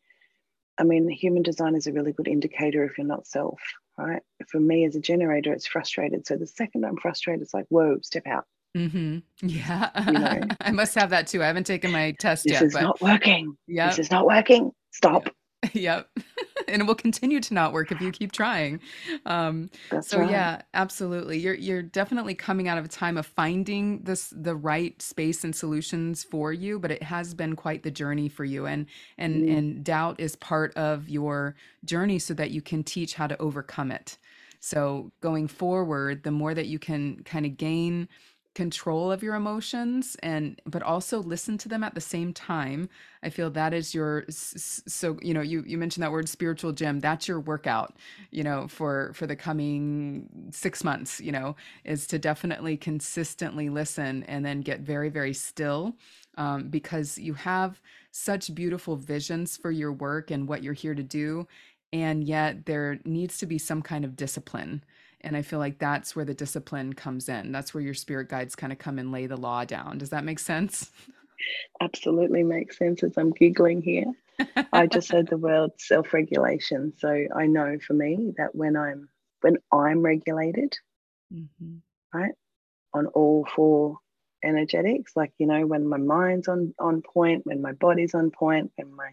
I 0.80 0.82
mean, 0.82 1.08
human 1.10 1.42
design 1.42 1.74
is 1.76 1.86
a 1.86 1.92
really 1.92 2.12
good 2.12 2.26
indicator 2.26 2.84
if 2.84 2.96
you're 2.96 3.06
not 3.06 3.26
self, 3.26 3.60
right? 3.98 4.22
For 4.48 4.58
me 4.58 4.86
as 4.86 4.96
a 4.96 5.00
generator, 5.00 5.52
it's 5.52 5.66
frustrated. 5.66 6.26
So 6.26 6.36
the 6.36 6.46
second 6.46 6.86
I'm 6.86 6.96
frustrated, 6.96 7.42
it's 7.42 7.52
like, 7.52 7.66
whoa, 7.68 7.98
step 8.02 8.26
out. 8.26 8.46
hmm 8.74 9.18
Yeah. 9.42 9.90
You 10.06 10.12
know, 10.12 10.40
I 10.62 10.70
must 10.72 10.94
have 10.94 11.10
that 11.10 11.26
too. 11.26 11.42
I 11.42 11.46
haven't 11.46 11.66
taken 11.66 11.90
my 11.92 12.12
test 12.18 12.44
this 12.44 12.54
yet, 12.54 12.62
is 12.62 12.72
but 12.72 12.82
not 12.82 13.00
working. 13.02 13.56
Yeah. 13.66 13.88
This 13.88 13.98
is 13.98 14.10
not 14.10 14.24
working. 14.26 14.72
Stop. 14.92 15.24
Yep. 15.24 15.34
Yep. 15.74 16.08
And 16.74 16.82
it 16.82 16.86
will 16.86 16.94
continue 16.94 17.40
to 17.40 17.54
not 17.54 17.72
work 17.72 17.90
if 17.92 18.00
you 18.00 18.12
keep 18.12 18.32
trying. 18.32 18.80
Um, 19.26 19.70
so 20.00 20.18
right. 20.18 20.20
yeah, 20.20 20.62
absolutely. 20.74 21.38
You're 21.38 21.54
you're 21.54 21.82
definitely 21.82 22.34
coming 22.34 22.68
out 22.68 22.78
of 22.78 22.84
a 22.84 22.88
time 22.88 23.16
of 23.16 23.26
finding 23.26 24.02
this 24.02 24.32
the 24.36 24.54
right 24.54 25.00
space 25.02 25.44
and 25.44 25.54
solutions 25.54 26.24
for 26.24 26.52
you, 26.52 26.78
but 26.78 26.90
it 26.90 27.02
has 27.02 27.34
been 27.34 27.56
quite 27.56 27.82
the 27.82 27.90
journey 27.90 28.28
for 28.28 28.44
you. 28.44 28.66
And 28.66 28.86
and 29.18 29.44
Mm, 29.44 29.44
and 29.48 29.84
doubt 29.84 30.20
is 30.20 30.36
part 30.36 30.74
of 30.76 31.08
your 31.08 31.54
journey 31.84 32.18
so 32.18 32.34
that 32.34 32.50
you 32.50 32.62
can 32.62 32.82
teach 32.84 33.14
how 33.14 33.26
to 33.26 33.40
overcome 33.40 33.90
it. 33.90 34.18
So 34.60 35.12
going 35.20 35.48
forward, 35.48 36.22
the 36.22 36.30
more 36.30 36.54
that 36.54 36.66
you 36.66 36.78
can 36.78 37.22
kind 37.24 37.46
of 37.46 37.56
gain 37.56 38.08
control 38.60 39.10
of 39.10 39.22
your 39.22 39.36
emotions 39.36 40.18
and 40.22 40.60
but 40.66 40.82
also 40.82 41.22
listen 41.22 41.56
to 41.56 41.66
them 41.66 41.82
at 41.82 41.94
the 41.94 42.00
same 42.14 42.30
time. 42.34 42.90
I 43.22 43.30
feel 43.30 43.48
that 43.52 43.72
is 43.72 43.94
your 43.94 44.26
so 44.28 45.18
you 45.22 45.32
know 45.32 45.40
you 45.40 45.64
you 45.66 45.78
mentioned 45.78 46.02
that 46.02 46.12
word 46.12 46.28
spiritual 46.28 46.72
gym 46.72 47.00
that's 47.00 47.26
your 47.26 47.40
workout 47.40 47.96
you 48.30 48.44
know 48.44 48.68
for 48.68 49.12
for 49.14 49.26
the 49.26 49.34
coming 49.34 50.28
6 50.50 50.84
months 50.84 51.20
you 51.22 51.32
know 51.32 51.56
is 51.84 52.06
to 52.08 52.18
definitely 52.18 52.76
consistently 52.76 53.70
listen 53.70 54.24
and 54.24 54.44
then 54.44 54.60
get 54.60 54.80
very 54.80 55.08
very 55.08 55.32
still 55.32 55.96
um, 56.36 56.68
because 56.68 57.16
you 57.16 57.32
have 57.32 57.80
such 58.10 58.54
beautiful 58.54 58.94
visions 58.96 59.56
for 59.56 59.70
your 59.70 59.92
work 59.92 60.30
and 60.30 60.48
what 60.48 60.62
you're 60.62 60.82
here 60.84 60.94
to 60.94 61.02
do 61.02 61.46
and 61.92 62.24
yet 62.24 62.66
there 62.66 63.00
needs 63.04 63.38
to 63.38 63.46
be 63.46 63.58
some 63.58 63.80
kind 63.80 64.04
of 64.04 64.16
discipline 64.16 64.84
and 65.22 65.36
I 65.36 65.42
feel 65.42 65.58
like 65.58 65.78
that's 65.78 66.16
where 66.16 66.24
the 66.24 66.34
discipline 66.34 66.92
comes 66.94 67.28
in. 67.28 67.52
That's 67.52 67.74
where 67.74 67.82
your 67.82 67.94
spirit 67.94 68.28
guides 68.28 68.56
kind 68.56 68.72
of 68.72 68.78
come 68.78 68.98
and 68.98 69.12
lay 69.12 69.26
the 69.26 69.36
law 69.36 69.64
down. 69.64 69.98
Does 69.98 70.10
that 70.10 70.24
make 70.24 70.38
sense? 70.38 70.90
absolutely 71.80 72.42
makes 72.42 72.78
sense 72.78 73.02
as 73.02 73.16
I'm 73.16 73.32
giggling 73.32 73.82
here. 73.82 74.12
I 74.72 74.86
just 74.86 75.12
heard 75.12 75.28
the 75.28 75.36
word 75.36 75.70
self-regulation. 75.78 76.94
So 76.98 77.26
I 77.34 77.46
know 77.46 77.78
for 77.86 77.94
me 77.94 78.32
that 78.38 78.54
when 78.54 78.76
I'm 78.76 79.08
when 79.40 79.56
I'm 79.72 80.02
regulated, 80.02 80.76
hmm 81.30 81.76
right, 82.12 82.32
on 82.92 83.06
all 83.06 83.46
four 83.54 83.98
energetics, 84.42 85.12
like 85.16 85.32
you 85.38 85.46
know, 85.46 85.66
when 85.66 85.86
my 85.86 85.98
mind's 85.98 86.48
on 86.48 86.74
on 86.78 87.02
point, 87.02 87.46
when 87.46 87.62
my 87.62 87.72
body's 87.72 88.14
on 88.14 88.30
point, 88.30 88.72
when 88.76 88.94
my 88.94 89.10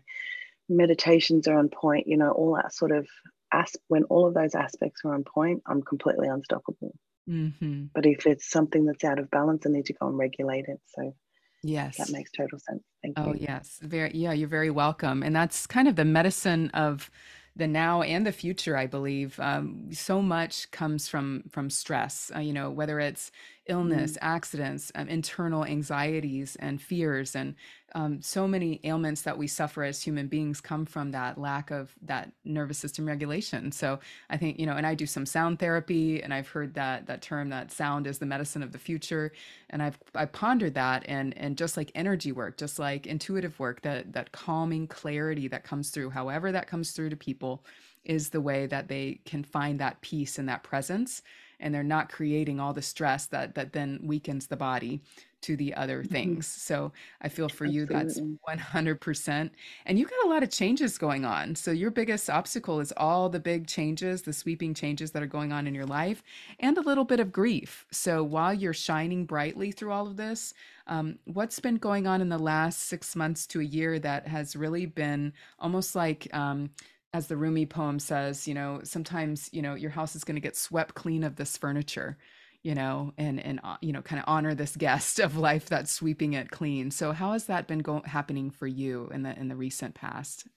meditations 0.70 1.48
are 1.48 1.58
on 1.58 1.70
point, 1.70 2.08
you 2.08 2.18
know, 2.18 2.32
all 2.32 2.56
that 2.56 2.74
sort 2.74 2.92
of 2.92 3.08
as 3.52 3.76
when 3.88 4.04
all 4.06 4.28
of 4.28 4.34
those 4.34 4.56
aspects 4.56 5.02
are 5.06 5.14
on 5.14 5.24
point, 5.24 5.64
I'm 5.66 5.84
completely 5.84 6.28
unstoppable. 6.28 6.96
hmm 7.28 7.92
But 7.94 8.06
if 8.06 8.26
it's 8.26 8.50
something 8.50 8.86
that's 8.86 9.04
out 9.04 9.20
of 9.20 9.30
balance, 9.30 9.66
I 9.66 9.72
need 9.72 9.88
to 9.88 9.94
go 9.94 10.08
and 10.08 10.18
regulate 10.18 10.68
it. 10.70 10.82
So 10.86 11.18
Yes. 11.64 11.98
that 11.98 12.10
makes 12.10 12.32
total 12.32 12.60
sense. 12.60 12.84
Thank 13.04 13.18
Oh, 13.18 13.26
you. 13.26 13.40
yes. 13.40 13.80
Very, 13.82 14.12
yeah, 14.14 14.32
you're 14.32 14.48
very 14.48 14.70
welcome. 14.70 15.24
And 15.24 15.36
that's 15.36 15.66
kind 15.66 15.88
of 15.88 15.96
the 15.96 16.06
medicine 16.06 16.70
of 16.72 17.10
the 17.56 17.66
now 17.68 18.04
and 18.04 18.28
the 18.28 18.32
future, 18.32 18.78
I 18.78 18.86
believe. 18.86 19.40
Um, 19.40 19.92
so 19.92 20.22
much 20.22 20.70
comes 20.70 21.08
from 21.08 21.44
from 21.50 21.72
stress, 21.72 22.32
uh, 22.36 22.40
you 22.40 22.54
know, 22.54 22.70
whether 22.70 23.00
it's 23.00 23.32
illness, 23.66 24.16
Mm, 24.16 24.20
accidents, 24.22 24.92
um, 24.94 25.10
internal 25.10 25.66
anxieties 25.66 26.56
and 26.58 26.80
fears, 26.80 27.36
and 27.36 27.56
um, 27.98 28.22
so 28.22 28.48
many 28.48 28.80
ailments 28.84 29.24
that 29.24 29.40
we 29.40 29.48
suffer 29.48 29.84
as 29.84 30.04
human 30.04 30.28
beings 30.28 30.62
come 30.62 30.86
from 30.86 31.10
that 31.12 31.40
lack 31.40 31.72
of 31.72 31.96
that 32.04 32.32
nervous 32.46 32.78
system 32.78 33.08
regulation. 33.08 33.72
So 33.72 34.00
I 34.30 34.38
think, 34.38 34.60
you 34.60 34.68
know, 34.68 34.74
and 34.74 34.86
I 34.86 34.94
do 34.94 35.08
some 35.08 35.26
sound 35.26 35.58
therapy, 35.58 36.22
and 36.22 36.32
I've 36.32 36.48
heard 36.48 36.76
that 36.76 37.08
that 37.08 37.24
term 37.24 37.50
that 37.50 37.72
sound 37.72 38.06
is 38.06 38.20
the 38.20 38.28
medicine 38.28 38.62
of 38.62 38.72
the 38.72 38.78
future. 38.78 39.32
And 39.72 39.82
I've 39.82 39.98
I 40.14 40.26
pondered 40.26 40.76
that 40.76 41.06
and 41.08 41.36
and 41.40 41.58
just 41.58 41.76
like 41.76 41.92
energy 41.96 42.32
work, 42.32 42.58
just 42.58 42.78
like 42.78 43.08
intuitive 43.08 43.60
work, 43.60 43.82
that 43.82 44.14
that 44.14 44.32
calming 44.32 44.86
clarity 44.86 45.48
that 45.48 45.64
comes 45.64 45.90
through, 45.90 46.12
however 46.12 46.52
that 46.52 46.68
comes 46.68 46.92
through 46.92 47.10
to 47.10 47.18
people, 47.18 47.66
is 48.06 48.30
the 48.30 48.42
way 48.42 48.68
that 48.68 48.90
they 48.90 49.22
can 49.26 49.44
find 49.44 49.80
that 49.80 50.00
peace 50.02 50.38
and 50.38 50.48
that 50.48 50.62
presence, 50.62 51.24
and 51.60 51.74
they're 51.74 51.82
not 51.82 52.12
creating 52.12 52.60
all 52.60 52.74
the 52.74 52.82
stress 52.84 53.26
that 53.26 53.56
that 53.56 53.74
then 53.74 54.00
weakens 54.04 54.46
the 54.46 54.56
body 54.56 55.02
to 55.42 55.56
the 55.56 55.74
other 55.76 56.04
mhm, 56.04 56.04
things. 56.04 56.48
So 56.48 56.92
I 57.22 57.30
feel 57.30 57.50
for 57.50 57.66
you 57.66 57.86
that's 57.86 58.22
100%. 58.46 59.54
And 59.86 60.00
you've 60.00 60.10
got 60.10 60.26
a 60.26 60.30
lot 60.30 60.44
of 60.44 60.50
changes 60.52 60.98
going 60.98 61.26
on. 61.26 61.56
So 61.56 61.72
your 61.72 61.92
biggest 61.92 62.30
obstacle 62.30 62.80
is 62.80 62.94
all 62.98 63.30
the 63.30 63.40
big 63.40 63.68
changes, 63.68 64.24
the 64.24 64.34
sweeping 64.34 64.74
changes 64.74 65.12
that 65.12 65.24
are 65.24 65.28
going 65.28 65.52
on 65.52 65.68
in 65.68 65.76
your 65.76 65.86
life 65.86 66.24
and 66.60 66.78
a 66.78 66.82
little 66.82 67.06
bit 67.06 67.20
of 67.20 67.32
grief. 67.32 67.86
So 67.92 68.24
while 68.24 68.54
you're 68.54 68.74
shining 68.74 69.26
brightly 69.26 69.72
through 69.72 69.92
all 69.92 70.08
of 70.08 70.18
this, 70.18 70.54
um, 70.88 71.20
what's 71.26 71.60
been 71.60 71.78
going 71.78 72.08
on 72.08 72.22
in 72.22 72.30
the 72.30 72.40
last 72.40 72.82
six 72.84 73.16
months 73.16 73.46
to 73.48 73.60
a 73.62 73.64
year 73.64 74.00
that 74.00 74.28
has 74.28 74.56
really 74.56 74.86
been 74.86 75.34
almost 75.60 75.96
like, 75.96 76.34
um, 76.34 76.72
as 77.14 77.28
the 77.28 77.38
Rumi 77.38 77.66
poem 77.66 78.00
says, 78.00 78.48
you 78.48 78.54
know, 78.54 78.82
sometimes, 78.84 79.50
you 79.54 79.62
know, 79.62 79.76
your 79.76 79.92
house 79.92 80.16
is 80.16 80.24
going 80.24 80.36
to 80.36 80.42
get 80.42 80.56
swept 80.58 80.94
clean 80.94 81.24
of 81.24 81.36
this 81.38 81.58
furniture, 81.58 82.18
you 82.64 82.76
know, 82.76 83.14
and, 83.18 83.40
and, 83.40 83.60
uh, 83.64 83.78
you 83.82 83.94
know, 83.94 84.02
kind 84.02 84.20
of 84.20 84.26
honor 84.28 84.54
this 84.56 84.76
guest 84.76 85.20
of 85.20 85.38
life 85.38 85.68
that's 85.68 85.92
sweeping 85.92 86.34
it 86.34 86.52
clean. 86.52 86.92
So 86.92 87.12
how 87.12 87.34
has 87.34 87.46
that 87.46 87.68
been 87.68 87.80
going, 87.80 88.04
happening 88.04 88.52
for 88.52 88.68
you 88.68 89.10
in 89.14 89.24
the, 89.24 89.38
in 89.38 89.48
the 89.48 89.56
recent 89.56 89.96
past? 89.96 90.48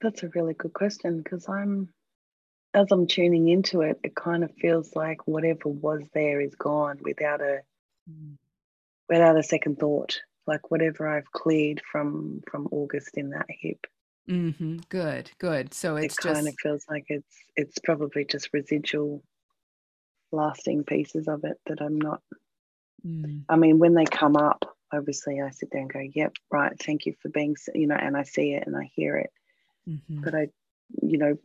That's 0.00 0.22
a 0.22 0.28
really 0.34 0.54
good 0.54 0.72
question 0.72 1.22
because 1.22 1.48
I'm, 1.48 1.88
as 2.74 2.92
I'm 2.92 3.06
tuning 3.06 3.48
into 3.48 3.80
it, 3.80 3.98
it 4.04 4.14
kind 4.14 4.44
of 4.44 4.52
feels 4.54 4.94
like 4.94 5.26
whatever 5.26 5.68
was 5.68 6.02
there 6.12 6.40
is 6.40 6.54
gone 6.54 6.98
without 7.02 7.40
a 7.40 7.60
Mm. 8.08 8.36
without 9.08 9.36
a 9.36 9.42
second 9.42 9.80
thought. 9.80 10.20
Like 10.46 10.70
whatever 10.70 11.08
I've 11.08 11.32
cleared 11.32 11.82
from 11.90 12.42
from 12.48 12.68
August 12.70 13.16
in 13.16 13.30
that 13.30 13.46
hip, 13.48 13.84
Mm-hmm. 14.28 14.78
Good, 14.88 15.30
good. 15.38 15.72
So 15.72 15.96
it 15.96 16.06
it's 16.06 16.16
kind 16.16 16.48
of 16.48 16.54
feels 16.60 16.84
like 16.88 17.06
it's 17.08 17.36
it's 17.54 17.78
probably 17.78 18.24
just 18.24 18.50
residual 18.52 19.22
lasting 20.32 20.84
pieces 20.84 21.28
of 21.28 21.44
it 21.44 21.58
that 21.66 21.80
I'm 21.80 22.00
not. 22.00 22.22
mm, 23.06 23.42
I 23.48 23.56
mean, 23.56 23.78
when 23.78 23.94
they 23.94 24.04
come 24.04 24.36
up, 24.36 24.76
obviously 24.92 25.40
I 25.40 25.50
sit 25.50 25.70
there 25.70 25.82
and 25.82 25.92
go, 25.92 26.00
"Yep, 26.00 26.32
right. 26.50 26.72
Thank 26.78 27.06
you 27.06 27.14
for 27.20 27.28
being," 27.28 27.56
you 27.74 27.86
know, 27.86 27.94
and 27.94 28.16
I 28.16 28.24
see 28.24 28.52
it 28.52 28.66
and 28.66 28.76
I 28.76 28.90
hear 28.94 29.16
it. 29.16 29.30
mm-hmm. 29.88 30.22
But 30.22 30.34
I, 30.34 30.48
you 31.02 31.18
know, 31.18 31.38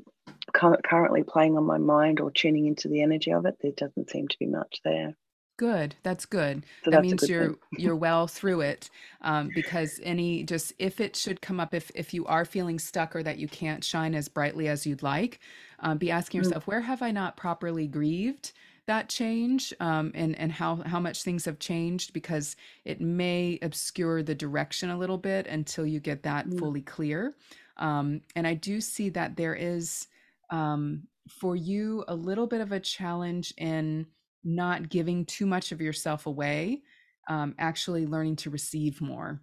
currently 0.54 1.24
playing 1.24 1.58
on 1.58 1.64
my 1.66 1.78
mind 1.78 2.20
or 2.20 2.32
tuning 2.32 2.66
into 2.66 2.88
the 2.88 3.02
energy 3.04 3.32
of 3.32 3.46
it, 3.46 3.58
there 3.62 3.72
doesn't 3.72 4.10
seem 4.10 4.28
to 4.28 4.40
be 4.40 4.48
much 4.48 4.82
there. 4.84 5.16
Good. 5.62 5.96
That's 6.02 6.26
good. 6.26 6.66
So 6.84 6.90
That 6.90 7.00
that's 7.00 7.14
means 7.14 7.30
good 7.30 7.30
you're 7.30 7.56
you're 7.76 7.96
well 7.96 8.26
through 8.26 8.62
it. 8.62 8.90
Um, 9.22 9.52
because 9.52 10.00
any 10.02 10.44
just 10.44 10.74
if 10.80 11.00
it 11.00 11.16
should 11.16 11.40
come 11.42 11.60
up, 11.60 11.76
if 11.76 11.92
if 11.94 12.16
you 12.16 12.26
are 12.26 12.46
feeling 12.46 12.80
stuck 12.80 13.16
or 13.16 13.22
that 13.22 13.38
you 13.38 13.48
can't 13.48 13.84
shine 13.84 14.16
as 14.16 14.28
brightly 14.28 14.68
as 14.68 14.88
you'd 14.88 15.04
like, 15.04 15.40
um, 15.80 16.00
be 16.00 16.10
asking 16.10 16.40
Mm, 16.40 16.52
yourself, 16.52 16.66
where 16.66 16.82
have 16.82 17.04
I 17.04 17.12
not 17.12 17.38
properly 17.38 17.88
grieved 17.88 18.54
that 18.88 19.08
change? 19.08 19.72
Um, 19.80 20.12
and 20.16 20.36
and 20.40 20.52
how 20.52 20.78
how 20.78 21.00
much 21.00 21.22
things 21.22 21.46
have 21.46 21.60
changed 21.60 22.12
because 22.14 22.56
it 22.84 23.00
may 23.00 23.60
obscure 23.62 24.24
the 24.24 24.34
direction 24.34 24.90
a 24.90 24.98
little 24.98 25.20
bit 25.20 25.46
until 25.46 25.86
you 25.86 26.00
get 26.00 26.24
that 26.24 26.52
mm, 26.52 26.58
fully 26.58 26.82
clear. 26.82 27.36
Um, 27.78 28.22
and 28.36 28.48
I 28.48 28.56
do 28.56 28.82
see 28.82 29.10
that 29.10 29.36
there 29.38 29.54
is 29.54 30.08
um, 30.50 31.08
for 31.30 31.56
you 31.56 32.04
a 32.08 32.16
little 32.16 32.48
bit 32.48 32.62
of 32.62 32.72
a 32.72 32.80
challenge 32.80 33.54
in 33.58 34.08
not 34.44 34.90
giving 34.90 35.26
too 35.26 35.46
much 35.46 35.72
of 35.72 35.82
yourself 35.82 36.26
away, 36.26 36.82
um, 37.30 37.56
actually 37.60 38.06
learning 38.06 38.36
to 38.38 38.50
receive 38.50 39.02
more, 39.02 39.42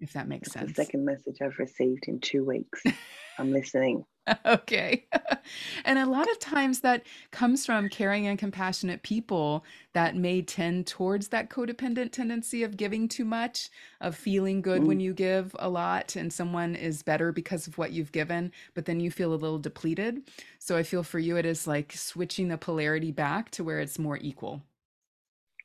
if 0.00 0.12
that 0.12 0.28
makes 0.28 0.48
That's 0.48 0.66
sense. 0.66 0.76
the 0.76 0.84
second 0.84 1.04
message 1.04 1.38
I've 1.42 1.58
received 1.58 2.04
in 2.08 2.20
two 2.20 2.44
weeks. 2.44 2.82
I'm 3.38 3.52
listening. 3.52 4.04
okay. 4.46 5.06
and 5.84 5.98
a 5.98 6.06
lot 6.06 6.30
of 6.30 6.38
times 6.38 6.80
that 6.80 7.02
comes 7.30 7.66
from 7.66 7.88
caring 7.90 8.26
and 8.26 8.38
compassionate 8.38 9.02
people 9.02 9.64
that 9.92 10.16
may 10.16 10.40
tend 10.40 10.86
towards 10.86 11.28
that 11.28 11.50
codependent 11.50 12.10
tendency 12.12 12.62
of 12.62 12.76
giving 12.76 13.06
too 13.06 13.24
much, 13.24 13.68
of 14.00 14.16
feeling 14.16 14.62
good 14.62 14.84
when 14.84 14.98
you 15.00 15.12
give 15.12 15.54
a 15.58 15.68
lot 15.68 16.16
and 16.16 16.32
someone 16.32 16.74
is 16.74 17.02
better 17.02 17.32
because 17.32 17.66
of 17.66 17.76
what 17.76 17.92
you've 17.92 18.12
given, 18.12 18.50
but 18.72 18.86
then 18.86 18.98
you 19.00 19.10
feel 19.10 19.32
a 19.32 19.36
little 19.36 19.58
depleted. 19.58 20.22
So 20.58 20.76
I 20.76 20.82
feel 20.82 21.02
for 21.02 21.18
you, 21.18 21.36
it 21.36 21.44
is 21.44 21.66
like 21.66 21.92
switching 21.92 22.48
the 22.48 22.56
polarity 22.58 23.12
back 23.12 23.50
to 23.52 23.64
where 23.64 23.80
it's 23.80 23.98
more 23.98 24.16
equal. 24.16 24.62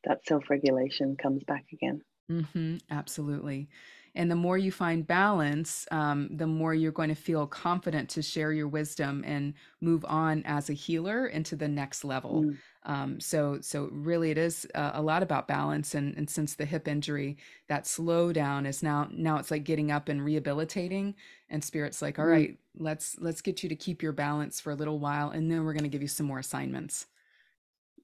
that 0.04 0.26
self 0.26 0.50
regulation 0.50 1.16
comes 1.16 1.46
back 1.46 1.72
again. 1.72 2.04
hmm 2.30 2.78
absolutely. 2.92 3.70
And 4.16 4.30
the 4.30 4.36
more 4.36 4.58
you 4.58 4.72
find 4.72 5.06
balance, 5.06 5.88
um, 5.92 6.30
the 6.36 6.48
more 6.48 6.74
you're 6.74 6.92
going 6.92 7.10
to 7.10 7.16
feel 7.16 7.48
confident 7.48 8.10
to 8.10 8.22
share 8.22 8.52
your 8.52 8.68
wisdom 8.68 9.24
and 9.26 9.54
move 9.82 10.04
on 10.08 10.44
as 10.46 10.70
a 10.70 10.74
healer 10.74 11.28
into 11.28 11.56
the 11.56 11.68
next 11.68 12.04
level. 12.04 12.46
Mm, 12.46 12.58
Um, 12.84 13.20
so, 13.20 13.60
so 13.62 13.90
really, 13.92 14.32
it 14.32 14.38
is 14.38 14.66
uh, 14.76 14.92
a 14.94 15.02
lot 15.02 15.22
about 15.24 15.48
balance. 15.48 15.96
And, 15.96 16.16
and 16.18 16.30
since 16.30 16.56
the 16.56 16.66
hip 16.66 16.88
injury, 16.88 17.38
that 17.68 17.84
slowdown 17.86 18.66
is 18.68 18.82
now 18.84 19.08
now 19.12 19.38
it's 19.38 19.52
like 19.52 19.64
getting 19.64 19.92
up 19.92 20.10
and 20.10 20.24
rehabilitating. 20.24 21.16
And 21.50 21.64
spirit's 21.64 22.02
like, 22.02 22.20
all 22.20 22.26
mm, 22.26 22.32
right, 22.32 22.58
let's 22.78 23.18
let's 23.20 23.42
get 23.42 23.64
you 23.64 23.70
to 23.70 23.76
keep 23.76 24.02
your 24.02 24.14
balance 24.14 24.60
for 24.60 24.72
a 24.72 24.76
little 24.76 25.00
while, 25.00 25.30
and 25.32 25.52
then 25.52 25.66
we're 25.66 25.74
going 25.74 25.84
to 25.84 25.90
give 25.90 26.02
you 26.02 26.08
some 26.08 26.26
more 26.28 26.40
assignments, 26.40 27.08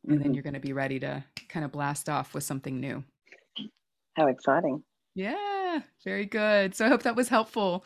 and 0.08 0.20
then 0.22 0.32
mhm. 0.32 0.34
you're 0.34 0.44
going 0.44 0.54
to 0.54 0.60
be 0.60 0.74
ready 0.74 1.00
to 1.00 1.24
kind 1.50 1.66
of 1.66 1.72
blast 1.72 2.10
off 2.10 2.34
with 2.34 2.44
something 2.44 2.80
new. 2.80 3.04
How 4.16 4.28
exciting. 4.28 4.84
Yeah, 5.16 5.55
very 6.04 6.26
good. 6.26 6.76
So 6.76 6.86
I 6.86 6.90
hope 6.90 7.04
that 7.04 7.16
was 7.16 7.30
helpful. 7.30 7.86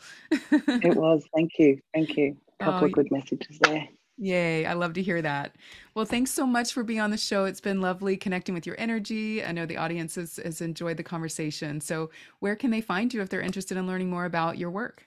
It 0.80 0.94
was. 0.96 1.24
Thank 1.34 1.52
you. 1.58 1.80
Thank 1.94 2.16
you. 2.16 2.36
A 2.60 2.64
Oh, 2.64 2.64
couple 2.66 2.86
of 2.86 2.92
good 2.92 3.10
messages 3.10 3.58
there. 3.60 3.88
yay. 4.18 4.66
I 4.66 4.74
love 4.74 4.92
to 4.94 5.02
hear 5.02 5.22
that. 5.22 5.56
Well, 5.94 6.04
thanks 6.04 6.30
so 6.30 6.46
much 6.46 6.72
for 6.72 6.82
being 6.84 7.00
on 7.00 7.10
the 7.10 7.16
show. 7.16 7.44
It's 7.46 7.60
been 7.60 7.80
lovely 7.80 8.16
connecting 8.16 8.54
with 8.54 8.66
your 8.66 8.76
energy. 8.78 9.44
I 9.44 9.52
know 9.52 9.66
the 9.66 9.78
audience 9.78 10.14
has, 10.16 10.36
has 10.38 10.60
enjoyed 10.60 10.96
the 10.98 11.02
conversation. 11.02 11.80
So, 11.80 12.10
where 12.40 12.56
can 12.56 12.70
they 12.70 12.80
find 12.82 13.12
you 13.14 13.22
if 13.22 13.28
they're 13.30 13.40
interested 13.40 13.76
in 13.78 13.86
learning 13.86 14.10
more 14.10 14.26
about 14.26 14.58
your 14.58 14.70
work? 14.70 15.06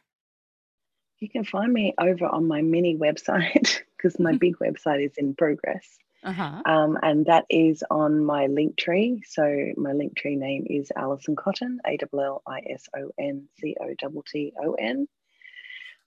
You 1.19 1.30
can 1.30 1.43
find 1.46 1.72
me 1.72 1.93
over 2.00 2.26
on 2.26 2.48
my 2.48 2.62
mini 2.62 2.98
website 2.98 3.82
because 3.98 4.19
my 4.19 4.34
big 4.38 4.58
website 4.60 5.06
is 5.06 5.13
in 5.17 5.36
progress. 5.36 5.98
Uh 6.23 6.31
huh. 6.31 6.62
Um, 6.65 6.97
and 7.01 7.25
that 7.25 7.45
is 7.49 7.83
on 7.91 8.23
my 8.23 8.47
link 8.47 8.77
tree. 8.77 9.21
So 9.27 9.71
my 9.75 9.91
link 9.91 10.15
tree 10.15 10.36
name 10.36 10.65
is 10.69 10.91
Allison 10.95 11.36
Cotton, 11.36 11.79
A 11.86 11.97
L 12.13 12.19
L 12.19 12.41
I 12.47 12.62
S 12.69 12.88
O 12.95 13.12
N 13.19 13.47
C 13.59 13.75
O 13.81 13.88
T 13.89 14.21
T 14.25 14.53
O 14.63 14.73
N. 14.73 15.07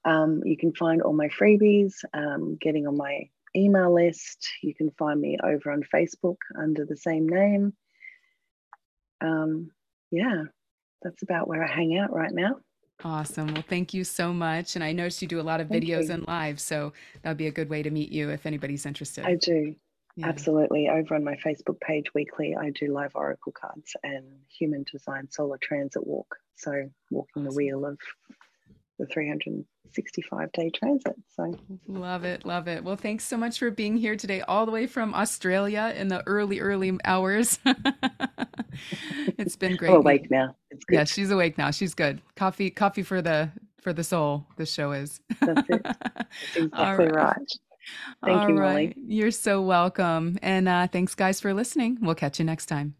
Um, 0.04 0.42
you 0.44 0.56
can 0.56 0.72
find 0.72 1.02
all 1.02 1.12
my 1.12 1.28
freebies, 1.28 1.94
um, 2.14 2.56
getting 2.60 2.86
on 2.86 2.96
my 2.96 3.28
email 3.56 3.92
list. 3.92 4.48
You 4.62 4.74
can 4.74 4.90
find 4.92 5.20
me 5.20 5.36
over 5.42 5.72
on 5.72 5.82
Facebook 5.82 6.36
under 6.56 6.84
the 6.84 6.96
same 6.96 7.28
name. 7.28 7.74
Um, 9.20 9.70
yeah, 10.10 10.44
that's 11.02 11.22
about 11.22 11.48
where 11.48 11.64
I 11.64 11.70
hang 11.70 11.98
out 11.98 12.12
right 12.14 12.32
now. 12.32 12.56
Awesome. 13.04 13.52
Well, 13.52 13.64
thank 13.68 13.92
you 13.92 14.04
so 14.04 14.32
much. 14.32 14.74
And 14.74 14.84
I 14.84 14.92
noticed 14.92 15.20
you 15.20 15.28
do 15.28 15.40
a 15.40 15.42
lot 15.42 15.60
of 15.60 15.68
Thank 15.68 15.84
videos 15.84 16.06
you. 16.06 16.14
and 16.14 16.26
live. 16.26 16.60
So, 16.60 16.92
that 17.22 17.30
would 17.30 17.36
be 17.36 17.46
a 17.46 17.52
good 17.52 17.68
way 17.68 17.82
to 17.82 17.90
meet 17.90 18.10
you 18.10 18.30
if 18.30 18.46
anybody's 18.46 18.86
interested. 18.86 19.26
I 19.26 19.34
do. 19.34 19.74
Yeah. 20.16 20.28
Absolutely. 20.28 20.88
Over 20.88 21.14
on 21.14 21.24
my 21.24 21.36
Facebook 21.36 21.78
page 21.80 22.14
weekly, 22.14 22.56
I 22.58 22.70
do 22.70 22.92
live 22.92 23.12
oracle 23.14 23.52
cards 23.52 23.94
and 24.02 24.24
human 24.48 24.84
design 24.90 25.28
solar 25.30 25.58
transit 25.58 26.06
walk. 26.06 26.36
So, 26.56 26.88
walking 27.10 27.44
the 27.44 27.52
wheel 27.52 27.84
of 27.84 27.98
the 28.98 29.04
365 29.06 30.52
day 30.52 30.70
transit. 30.70 31.16
So, 31.36 31.58
Love 31.86 32.24
it. 32.24 32.46
Love 32.46 32.66
it. 32.66 32.82
Well, 32.82 32.96
thanks 32.96 33.24
so 33.24 33.36
much 33.36 33.58
for 33.58 33.70
being 33.70 33.98
here 33.98 34.16
today, 34.16 34.40
all 34.40 34.64
the 34.64 34.72
way 34.72 34.86
from 34.86 35.14
Australia 35.14 35.92
in 35.94 36.08
the 36.08 36.26
early, 36.26 36.60
early 36.60 36.98
hours. 37.04 37.58
it's 39.38 39.56
been 39.56 39.72
I'm 39.72 39.76
great. 39.76 39.94
awake 39.94 40.30
now. 40.30 40.56
Yeah, 40.90 41.04
she's 41.04 41.30
awake 41.30 41.58
now. 41.58 41.70
She's 41.70 41.92
good. 41.92 42.22
Coffee, 42.36 42.70
coffee 42.70 43.02
for 43.02 43.20
the 43.20 43.50
for 43.82 43.92
the 43.92 44.02
soul. 44.02 44.46
This 44.56 44.72
show 44.72 44.92
is. 44.92 45.20
That's 45.42 45.68
it. 45.68 45.82
That's 46.14 46.56
exactly 46.56 47.06
right. 47.06 47.36
right. 47.36 47.52
Thank 48.24 48.42
All 48.42 48.48
you, 48.48 48.54
Molly. 48.54 48.86
right. 48.86 48.96
You're 49.06 49.30
so 49.30 49.62
welcome. 49.62 50.38
And 50.42 50.68
uh, 50.68 50.86
thanks, 50.88 51.14
guys, 51.14 51.40
for 51.40 51.54
listening. 51.54 51.98
We'll 52.00 52.14
catch 52.14 52.38
you 52.38 52.44
next 52.44 52.66
time. 52.66 52.94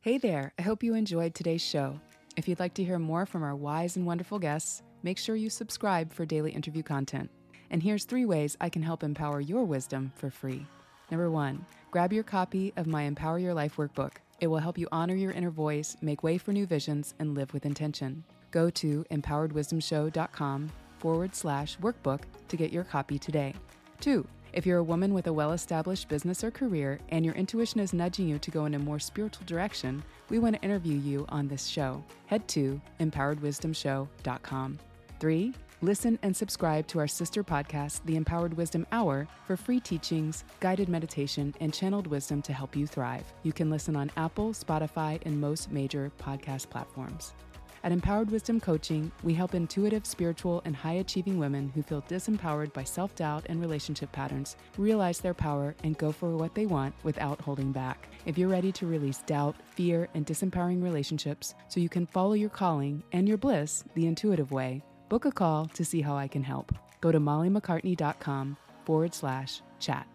Hey 0.00 0.16
there. 0.18 0.52
I 0.58 0.62
hope 0.62 0.82
you 0.82 0.94
enjoyed 0.94 1.34
today's 1.34 1.62
show. 1.62 2.00
If 2.36 2.48
you'd 2.48 2.60
like 2.60 2.74
to 2.74 2.84
hear 2.84 2.98
more 2.98 3.26
from 3.26 3.42
our 3.42 3.54
wise 3.54 3.96
and 3.96 4.06
wonderful 4.06 4.38
guests, 4.38 4.82
make 5.02 5.18
sure 5.18 5.36
you 5.36 5.50
subscribe 5.50 6.12
for 6.12 6.24
daily 6.24 6.52
interview 6.52 6.82
content. 6.82 7.30
And 7.70 7.82
here's 7.82 8.04
three 8.04 8.24
ways 8.24 8.56
I 8.60 8.68
can 8.68 8.82
help 8.82 9.02
empower 9.02 9.40
your 9.40 9.64
wisdom 9.64 10.12
for 10.16 10.30
free. 10.30 10.66
Number 11.10 11.30
one, 11.30 11.66
grab 11.90 12.12
your 12.12 12.22
copy 12.22 12.72
of 12.76 12.86
my 12.86 13.02
Empower 13.02 13.38
Your 13.38 13.52
Life 13.52 13.76
workbook. 13.76 14.12
It 14.40 14.46
will 14.46 14.58
help 14.58 14.78
you 14.78 14.88
honor 14.90 15.14
your 15.14 15.32
inner 15.32 15.50
voice, 15.50 15.96
make 16.00 16.22
way 16.22 16.38
for 16.38 16.52
new 16.52 16.66
visions, 16.66 17.14
and 17.18 17.34
live 17.34 17.52
with 17.52 17.66
intention. 17.66 18.24
Go 18.52 18.70
to 18.70 19.04
empoweredwisdomshow.com 19.10 20.70
forward 21.00 21.34
slash 21.34 21.76
workbook 21.78 22.20
to 22.48 22.56
get 22.56 22.72
your 22.72 22.84
copy 22.84 23.18
today. 23.18 23.54
Two, 24.00 24.26
if 24.52 24.66
you're 24.66 24.78
a 24.78 24.84
woman 24.84 25.14
with 25.14 25.26
a 25.26 25.32
well 25.32 25.52
established 25.52 26.08
business 26.08 26.42
or 26.44 26.50
career 26.50 26.98
and 27.10 27.24
your 27.24 27.34
intuition 27.34 27.80
is 27.80 27.92
nudging 27.92 28.28
you 28.28 28.38
to 28.38 28.50
go 28.50 28.66
in 28.66 28.74
a 28.74 28.78
more 28.78 28.98
spiritual 28.98 29.46
direction, 29.46 30.02
we 30.28 30.38
want 30.38 30.56
to 30.56 30.62
interview 30.62 30.98
you 30.98 31.24
on 31.28 31.48
this 31.48 31.66
show. 31.66 32.02
Head 32.26 32.46
to 32.48 32.80
empoweredwisdomshow.com. 33.00 34.78
Three, 35.20 35.54
listen 35.82 36.18
and 36.22 36.36
subscribe 36.36 36.86
to 36.88 36.98
our 36.98 37.08
sister 37.08 37.44
podcast, 37.44 38.00
The 38.06 38.16
Empowered 38.16 38.54
Wisdom 38.54 38.86
Hour, 38.90 39.28
for 39.46 39.56
free 39.56 39.80
teachings, 39.80 40.44
guided 40.60 40.88
meditation, 40.88 41.54
and 41.60 41.74
channeled 41.74 42.06
wisdom 42.06 42.42
to 42.42 42.52
help 42.52 42.74
you 42.74 42.86
thrive. 42.86 43.32
You 43.42 43.52
can 43.52 43.70
listen 43.70 43.96
on 43.96 44.10
Apple, 44.16 44.52
Spotify, 44.52 45.20
and 45.24 45.40
most 45.40 45.70
major 45.70 46.10
podcast 46.18 46.70
platforms. 46.70 47.34
At 47.82 47.92
Empowered 47.92 48.30
Wisdom 48.30 48.60
Coaching, 48.60 49.10
we 49.22 49.32
help 49.32 49.54
intuitive, 49.54 50.04
spiritual, 50.04 50.60
and 50.66 50.76
high 50.76 50.94
achieving 50.94 51.38
women 51.38 51.70
who 51.74 51.82
feel 51.82 52.02
disempowered 52.02 52.74
by 52.74 52.84
self 52.84 53.14
doubt 53.14 53.46
and 53.48 53.58
relationship 53.58 54.12
patterns 54.12 54.56
realize 54.76 55.18
their 55.18 55.32
power 55.32 55.74
and 55.82 55.96
go 55.96 56.12
for 56.12 56.36
what 56.36 56.54
they 56.54 56.66
want 56.66 56.94
without 57.04 57.40
holding 57.40 57.72
back. 57.72 58.08
If 58.26 58.36
you're 58.36 58.50
ready 58.50 58.70
to 58.72 58.86
release 58.86 59.22
doubt, 59.22 59.56
fear, 59.64 60.08
and 60.12 60.26
disempowering 60.26 60.82
relationships 60.82 61.54
so 61.68 61.80
you 61.80 61.88
can 61.88 62.06
follow 62.06 62.34
your 62.34 62.50
calling 62.50 63.02
and 63.12 63.26
your 63.26 63.38
bliss 63.38 63.82
the 63.94 64.06
intuitive 64.06 64.52
way, 64.52 64.82
book 65.08 65.24
a 65.24 65.32
call 65.32 65.64
to 65.66 65.84
see 65.84 66.02
how 66.02 66.16
I 66.16 66.28
can 66.28 66.42
help. 66.42 66.74
Go 67.00 67.10
to 67.10 67.18
mollymaccartney.com 67.18 68.58
forward 68.84 69.14
slash 69.14 69.62
chat. 69.78 70.06